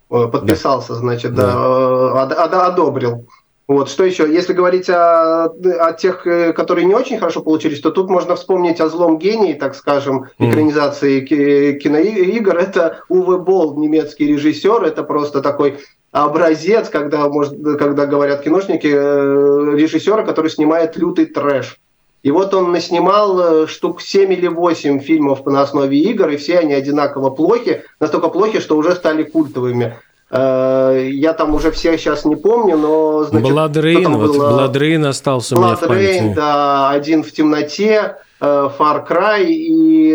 Подписался, 0.08 0.94
да. 0.94 0.98
значит, 0.98 1.34
да, 1.34 2.26
да. 2.26 2.36
Э, 2.46 2.68
одобрил. 2.68 3.26
Вот, 3.66 3.88
что 3.88 4.04
еще? 4.04 4.30
Если 4.30 4.52
говорить 4.52 4.90
о, 4.90 5.44
о 5.46 5.92
тех, 5.94 6.26
э, 6.26 6.52
которые 6.52 6.84
не 6.84 6.94
очень 6.94 7.18
хорошо 7.18 7.40
получились, 7.40 7.80
то 7.80 7.90
тут 7.90 8.10
можно 8.10 8.36
вспомнить 8.36 8.80
о 8.80 8.88
злом 8.90 9.18
гении, 9.18 9.54
так 9.54 9.74
скажем, 9.74 10.26
экранизации 10.38 11.20
киноигр. 11.20 12.58
Это 12.58 13.00
Уве 13.08 13.38
Болл, 13.38 13.78
немецкий 13.78 14.26
режиссер. 14.26 14.84
Это 14.84 15.02
просто 15.02 15.40
такой 15.40 15.78
образец, 16.12 16.90
когда, 16.90 17.26
может, 17.30 17.54
когда 17.78 18.04
говорят 18.04 18.42
киношники, 18.42 18.86
э, 18.86 19.76
режиссера, 19.76 20.24
который 20.24 20.50
снимает 20.50 20.96
лютый 20.98 21.24
трэш. 21.24 21.80
И 22.22 22.30
вот 22.30 22.52
он 22.52 22.72
наснимал 22.72 23.66
штук 23.66 24.02
7 24.02 24.32
или 24.32 24.46
8 24.46 25.00
фильмов 25.00 25.44
на 25.46 25.62
основе 25.62 25.98
игр, 25.98 26.28
и 26.28 26.36
все 26.36 26.58
они 26.58 26.74
одинаково 26.74 27.30
плохи, 27.30 27.82
настолько 28.00 28.28
плохи, 28.28 28.60
что 28.60 28.76
уже 28.76 28.94
стали 28.94 29.24
культовыми. 29.24 29.96
Я 30.30 31.34
там 31.36 31.54
уже 31.54 31.70
всех 31.70 32.00
сейчас 32.00 32.24
не 32.24 32.36
помню, 32.36 32.76
но... 32.76 33.24
Значит, 33.24 33.50
BloodRayne, 33.50 34.16
вот 34.16 34.36
BloodRayne 34.36 35.04
остался 35.04 35.54
BloodRayne, 35.54 35.90
у 35.90 35.94
меня 35.94 36.06
в 36.06 36.18
памяти. 36.20 36.34
да, 36.34 36.90
«Один 36.90 37.22
в 37.22 37.30
темноте», 37.30 38.16
Far 38.40 39.06
Cry 39.08 39.44
и 39.44 40.10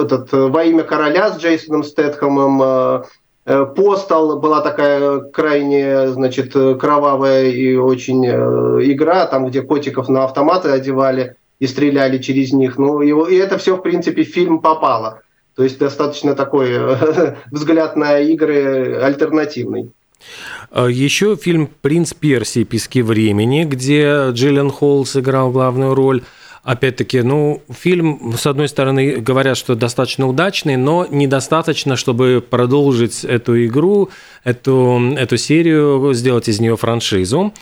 этот 0.00 0.32
«Во 0.32 0.62
имя 0.64 0.82
короля» 0.84 1.32
с 1.32 1.38
Джейсоном 1.38 1.82
Стэтхэмом, 1.84 3.04
Postal 3.74 4.38
была 4.38 4.60
такая 4.60 5.20
крайне, 5.20 6.08
значит, 6.08 6.52
кровавая 6.52 7.46
и 7.46 7.76
очень 7.76 8.26
игра, 8.26 9.26
там, 9.26 9.46
где 9.46 9.62
котиков 9.62 10.08
на 10.10 10.24
автоматы 10.24 10.68
одевали 10.68 11.36
и 11.58 11.66
стреляли 11.66 12.18
через 12.18 12.52
них. 12.52 12.76
Ну, 12.76 13.00
его, 13.00 13.26
и 13.26 13.36
это 13.36 13.56
все, 13.56 13.76
в 13.76 13.80
принципе, 13.80 14.22
в 14.22 14.28
фильм 14.28 14.60
попало. 14.60 15.22
То 15.58 15.64
есть 15.64 15.76
достаточно 15.76 16.36
такой 16.36 16.68
э, 16.70 17.34
взгляд 17.50 17.96
на 17.96 18.20
игры 18.20 18.94
альтернативный. 19.02 19.90
А 20.70 20.86
Еще 20.86 21.34
фильм 21.34 21.68
«Принц 21.82 22.14
Персии. 22.14 22.62
Пески 22.62 23.02
времени», 23.02 23.64
где 23.64 24.28
Джиллен 24.30 24.70
Холл 24.70 25.04
сыграл 25.04 25.50
главную 25.50 25.96
роль. 25.96 26.22
Опять-таки, 26.62 27.22
ну, 27.22 27.60
фильм, 27.70 28.34
с 28.38 28.46
одной 28.46 28.68
стороны, 28.68 29.16
говорят, 29.16 29.56
что 29.56 29.74
достаточно 29.74 30.28
удачный, 30.28 30.76
но 30.76 31.08
недостаточно, 31.10 31.96
чтобы 31.96 32.40
продолжить 32.48 33.24
эту 33.24 33.64
игру, 33.66 34.10
эту, 34.44 35.12
эту 35.16 35.36
серию, 35.38 36.12
сделать 36.14 36.48
из 36.48 36.60
нее 36.60 36.76
франшизу. 36.76 37.52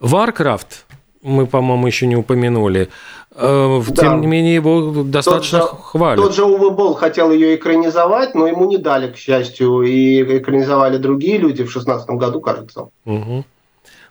Warcraft 0.00 0.86
мы, 1.22 1.46
по-моему, 1.46 1.86
еще 1.86 2.06
не 2.06 2.16
упомянули. 2.16 2.88
Э, 3.34 3.80
да. 3.88 3.94
Тем 3.94 4.20
не 4.20 4.26
менее, 4.26 4.54
его 4.54 5.02
достаточно 5.04 5.60
тот 5.60 5.70
же, 5.70 5.76
хвалят. 5.76 6.24
Tот 6.24 6.34
же 6.34 6.44
Уве 6.44 6.70
Болл 6.70 6.94
хотел 6.94 7.30
ее 7.30 7.54
экранизовать, 7.54 8.34
но 8.34 8.46
ему 8.46 8.68
не 8.68 8.76
дали, 8.76 9.10
к 9.10 9.16
счастью, 9.16 9.82
и 9.82 10.38
экранизовали 10.38 10.98
другие 10.98 11.38
люди 11.38 11.62
в 11.62 11.72
2016 11.72 12.10
году, 12.10 12.40
кажется. 12.40 12.88
Угу. 13.06 13.44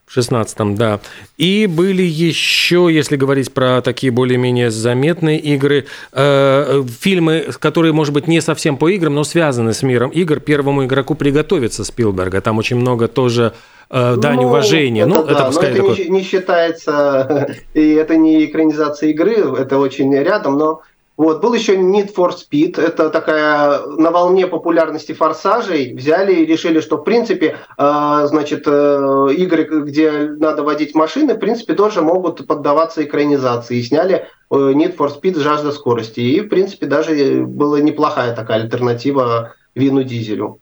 В 0.05 0.13
16 0.13 0.75
да. 0.75 0.99
И 1.37 1.67
были 1.67 2.01
еще, 2.01 2.89
если 2.91 3.15
говорить 3.15 3.53
про 3.53 3.81
такие 3.81 4.11
более-менее 4.11 4.71
заметные 4.71 5.39
игры, 5.39 5.85
э, 6.11 6.83
фильмы, 6.99 7.47
которые, 7.59 7.93
может 7.93 8.13
быть, 8.13 8.27
не 8.27 8.41
совсем 8.41 8.77
по 8.77 8.89
играм, 8.89 9.13
но 9.13 9.23
связаны 9.23 9.73
с 9.73 9.83
миром 9.83 10.09
игр. 10.09 10.39
Первому 10.39 10.85
игроку 10.85 11.15
приготовиться 11.15 11.83
Спилберга. 11.85 12.41
Там 12.41 12.57
очень 12.57 12.77
много 12.77 13.07
тоже 13.07 13.53
э, 13.91 14.15
дань 14.17 14.41
ну, 14.41 14.47
уважения. 14.47 15.01
Это, 15.01 15.09
ну, 15.09 15.23
да, 15.23 15.31
это 15.31 15.45
пускай 15.45 15.69
но 15.69 15.75
это 15.75 15.87
такой... 15.87 16.05
не, 16.05 16.09
не 16.09 16.23
считается, 16.23 17.55
и 17.73 17.93
это 17.93 18.15
не 18.15 18.45
экранизация 18.45 19.09
игры, 19.09 19.35
это 19.57 19.77
очень 19.77 20.15
рядом, 20.15 20.57
но 20.57 20.81
вот, 21.21 21.39
был 21.39 21.53
еще 21.53 21.75
Need 21.75 22.15
for 22.15 22.31
Speed, 22.31 22.81
это 22.81 23.11
такая 23.11 23.85
на 23.85 24.09
волне 24.09 24.47
популярности 24.47 25.11
форсажей 25.11 25.93
взяли 25.93 26.33
и 26.33 26.45
решили, 26.47 26.79
что 26.79 26.97
в 26.97 27.03
принципе, 27.03 27.57
э, 27.77 28.21
значит, 28.25 28.63
э, 28.65 29.27
игры, 29.37 29.65
где 29.83 30.11
надо 30.11 30.63
водить 30.63 30.95
машины, 30.95 31.35
в 31.35 31.39
принципе, 31.39 31.73
тоже 31.73 32.01
могут 32.01 32.47
поддаваться 32.47 33.03
экранизации. 33.03 33.77
И 33.77 33.83
сняли 33.83 34.25
э, 34.49 34.55
Need 34.55 34.97
for 34.97 35.11
Speed 35.15 35.39
«Жажда 35.39 35.71
скорости». 35.71 36.21
И, 36.21 36.41
в 36.41 36.47
принципе, 36.47 36.87
даже 36.87 37.45
была 37.45 37.81
неплохая 37.81 38.35
такая 38.35 38.63
альтернатива 38.63 39.53
Вину 39.75 40.01
Дизелю. 40.01 40.59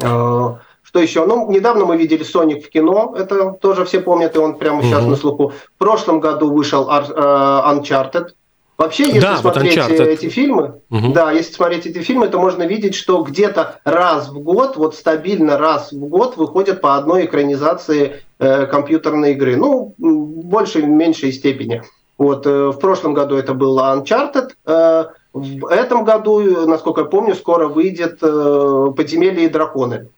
Э, 0.00 0.54
что 0.96 1.02
еще? 1.02 1.26
Ну, 1.26 1.50
недавно 1.50 1.84
мы 1.84 1.96
видели 1.96 2.22
Соник 2.22 2.64
в 2.64 2.70
кино, 2.70 3.14
это 3.18 3.52
тоже 3.52 3.84
все 3.84 4.00
помнят, 4.00 4.34
и 4.34 4.38
он 4.38 4.54
прямо 4.54 4.82
сейчас 4.82 5.02
угу. 5.02 5.10
на 5.10 5.16
слуху. 5.16 5.52
В 5.74 5.78
прошлом 5.78 6.20
году 6.20 6.50
вышел 6.52 6.88
э, 6.88 7.12
Uncharted, 7.12 8.30
Вообще, 8.78 9.06
если 9.06 9.20
да, 9.20 9.38
смотреть 9.38 9.78
вот 9.78 9.90
эти 9.90 10.28
фильмы, 10.28 10.82
угу. 10.90 11.12
да, 11.14 11.32
если 11.32 11.54
смотреть 11.54 11.86
эти 11.86 12.00
фильмы, 12.00 12.28
то 12.28 12.38
можно 12.38 12.64
видеть, 12.64 12.94
что 12.94 13.22
где-то 13.22 13.80
раз 13.84 14.28
в 14.28 14.38
год, 14.40 14.76
вот 14.76 14.94
стабильно 14.94 15.56
раз 15.56 15.92
в 15.92 16.08
год 16.08 16.36
выходят 16.36 16.82
по 16.82 16.96
одной 16.96 17.24
экранизации 17.24 18.22
э, 18.38 18.66
компьютерной 18.66 19.32
игры. 19.32 19.56
Ну, 19.56 19.94
в 19.96 20.44
большей, 20.44 20.82
меньшей 20.82 21.32
степени. 21.32 21.82
Вот 22.18 22.46
э, 22.46 22.68
в 22.68 22.78
прошлом 22.78 23.14
году 23.14 23.36
это 23.36 23.54
был 23.54 23.78
Uncharted. 23.78 24.50
Э, 24.66 25.06
в 25.32 25.66
этом 25.70 26.04
году, 26.04 26.66
насколько 26.66 27.00
я 27.02 27.06
помню, 27.06 27.34
скоро 27.34 27.68
выйдет 27.68 28.18
э, 28.20 28.86
«Подземелье 28.94 29.46
и 29.46 29.48
драконы». 29.48 30.08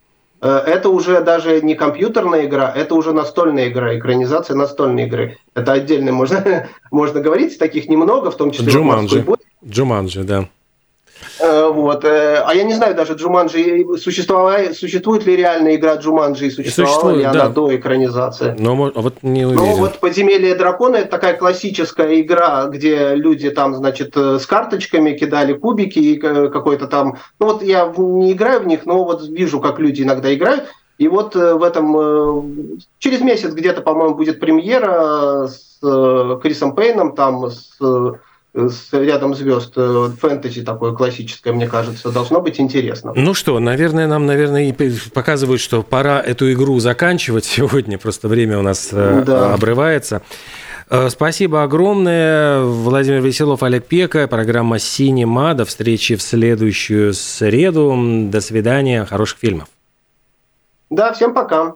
Э, 0.41 0.63
это 0.67 0.91
уже 0.91 1.21
даже 1.21 1.61
не 1.63 1.75
компьютерная 1.75 2.47
игра, 2.47 2.73
это 2.75 2.95
уже 2.95 3.13
настольная 3.13 3.69
игра, 3.69 3.99
экранизация 3.99 4.57
настольной 4.57 5.07
игры. 5.07 5.39
Это 5.55 5.73
отдельно 5.73 6.13
можно, 6.13 6.69
можно 6.91 7.21
говорить, 7.21 7.59
таких 7.59 7.89
немного, 7.89 8.31
в 8.31 8.37
том 8.37 8.51
числе 8.51 8.73
Джуманджи. 8.73 9.27
Джуманджи, 9.67 10.23
да. 10.23 10.49
Э, 11.41 11.69
вот. 11.71 12.05
Э, 12.05 12.43
а 12.45 12.55
я 12.55 12.65
не 12.65 12.75
знаю 12.75 12.95
даже 12.95 13.15
Джуманджи, 13.15 13.85
существует, 13.99 14.77
существует 14.77 15.25
ли 15.27 15.37
реальная 15.37 15.77
игра 15.77 15.97
Джуманджи 15.97 16.47
и 16.47 16.51
существовала 16.51 16.93
существует, 16.93 17.19
ли 17.19 17.25
она 17.25 17.45
да. 17.45 17.49
до 17.49 17.77
экранизации. 17.77 18.57
Но 18.59 18.75
вот 18.75 19.23
не 19.23 19.45
уверен. 19.45 19.65
Ну 19.65 19.77
вот 19.77 19.99
«Подземелье 19.99 20.55
дракона»– 20.55 20.97
это 20.99 21.11
такая 21.11 21.37
классическая 21.37 22.21
игра, 22.21 22.67
где 22.67 23.15
люди 23.15 23.51
там, 23.51 23.75
значит, 23.75 24.17
с 24.17 24.47
карточками 24.47 25.13
кидали 25.13 25.53
кубики 25.53 25.99
и 25.99 26.17
какой-то 26.17 26.87
там... 26.87 27.19
Ну 27.39 27.47
вот 27.47 27.63
я 27.63 27.93
не 27.97 28.33
играю 28.33 28.61
в 28.61 28.67
них, 28.67 28.87
но 28.87 29.05
вот 29.05 29.27
вижу, 29.29 29.61
как 29.61 29.79
люди 29.79 30.03
иногда 30.03 30.35
играют. 30.35 30.65
И 30.99 31.07
вот 31.07 31.37
э, 31.37 31.55
в 31.55 31.63
этом... 31.63 32.81
Через 32.99 33.21
месяц 33.21 33.53
где-то, 33.53 33.83
по-моему, 33.83 34.17
будет 34.17 34.41
премьера 34.41 35.47
с 35.47 35.79
Крисом 36.43 36.75
Пейном, 36.75 37.15
там, 37.15 37.49
с 37.49 37.79
с 38.59 38.93
рядом 38.93 39.35
звезд 39.35 39.73
э, 39.77 40.11
фэнтези 40.21 40.63
такое 40.63 40.93
классическое, 40.93 41.53
мне 41.53 41.69
кажется, 41.69 42.11
должно 42.11 42.41
быть 42.41 42.59
интересно. 42.59 43.13
Ну 43.15 43.35
что, 43.35 43.59
наверное, 43.61 44.07
нам, 44.07 44.27
наверное, 44.27 44.71
и 44.71 44.93
показывают, 45.15 45.61
что 45.61 45.83
пора 45.83 46.21
эту 46.21 46.53
игру 46.53 46.79
заканчивать 46.81 47.45
сегодня, 47.45 47.99
просто 47.99 48.29
время 48.29 48.59
у 48.59 48.63
нас 48.63 48.89
э, 48.93 49.23
да. 49.25 49.55
обрывается. 49.55 50.23
Э, 50.91 51.09
спасибо 51.11 51.63
огромное. 51.63 52.63
Владимир 52.63 53.21
Веселов, 53.21 53.63
Олег 53.63 53.87
Пека, 53.87 54.27
программа 54.27 54.79
«Синема». 54.79 55.55
До 55.55 55.65
встречи 55.65 56.17
в 56.17 56.23
следующую 56.23 57.15
среду. 57.15 57.97
До 58.31 58.41
свидания, 58.41 59.05
хороших 59.05 59.39
фильмов. 59.39 59.69
Да, 60.91 61.13
всем 61.13 61.35
пока. 61.35 61.75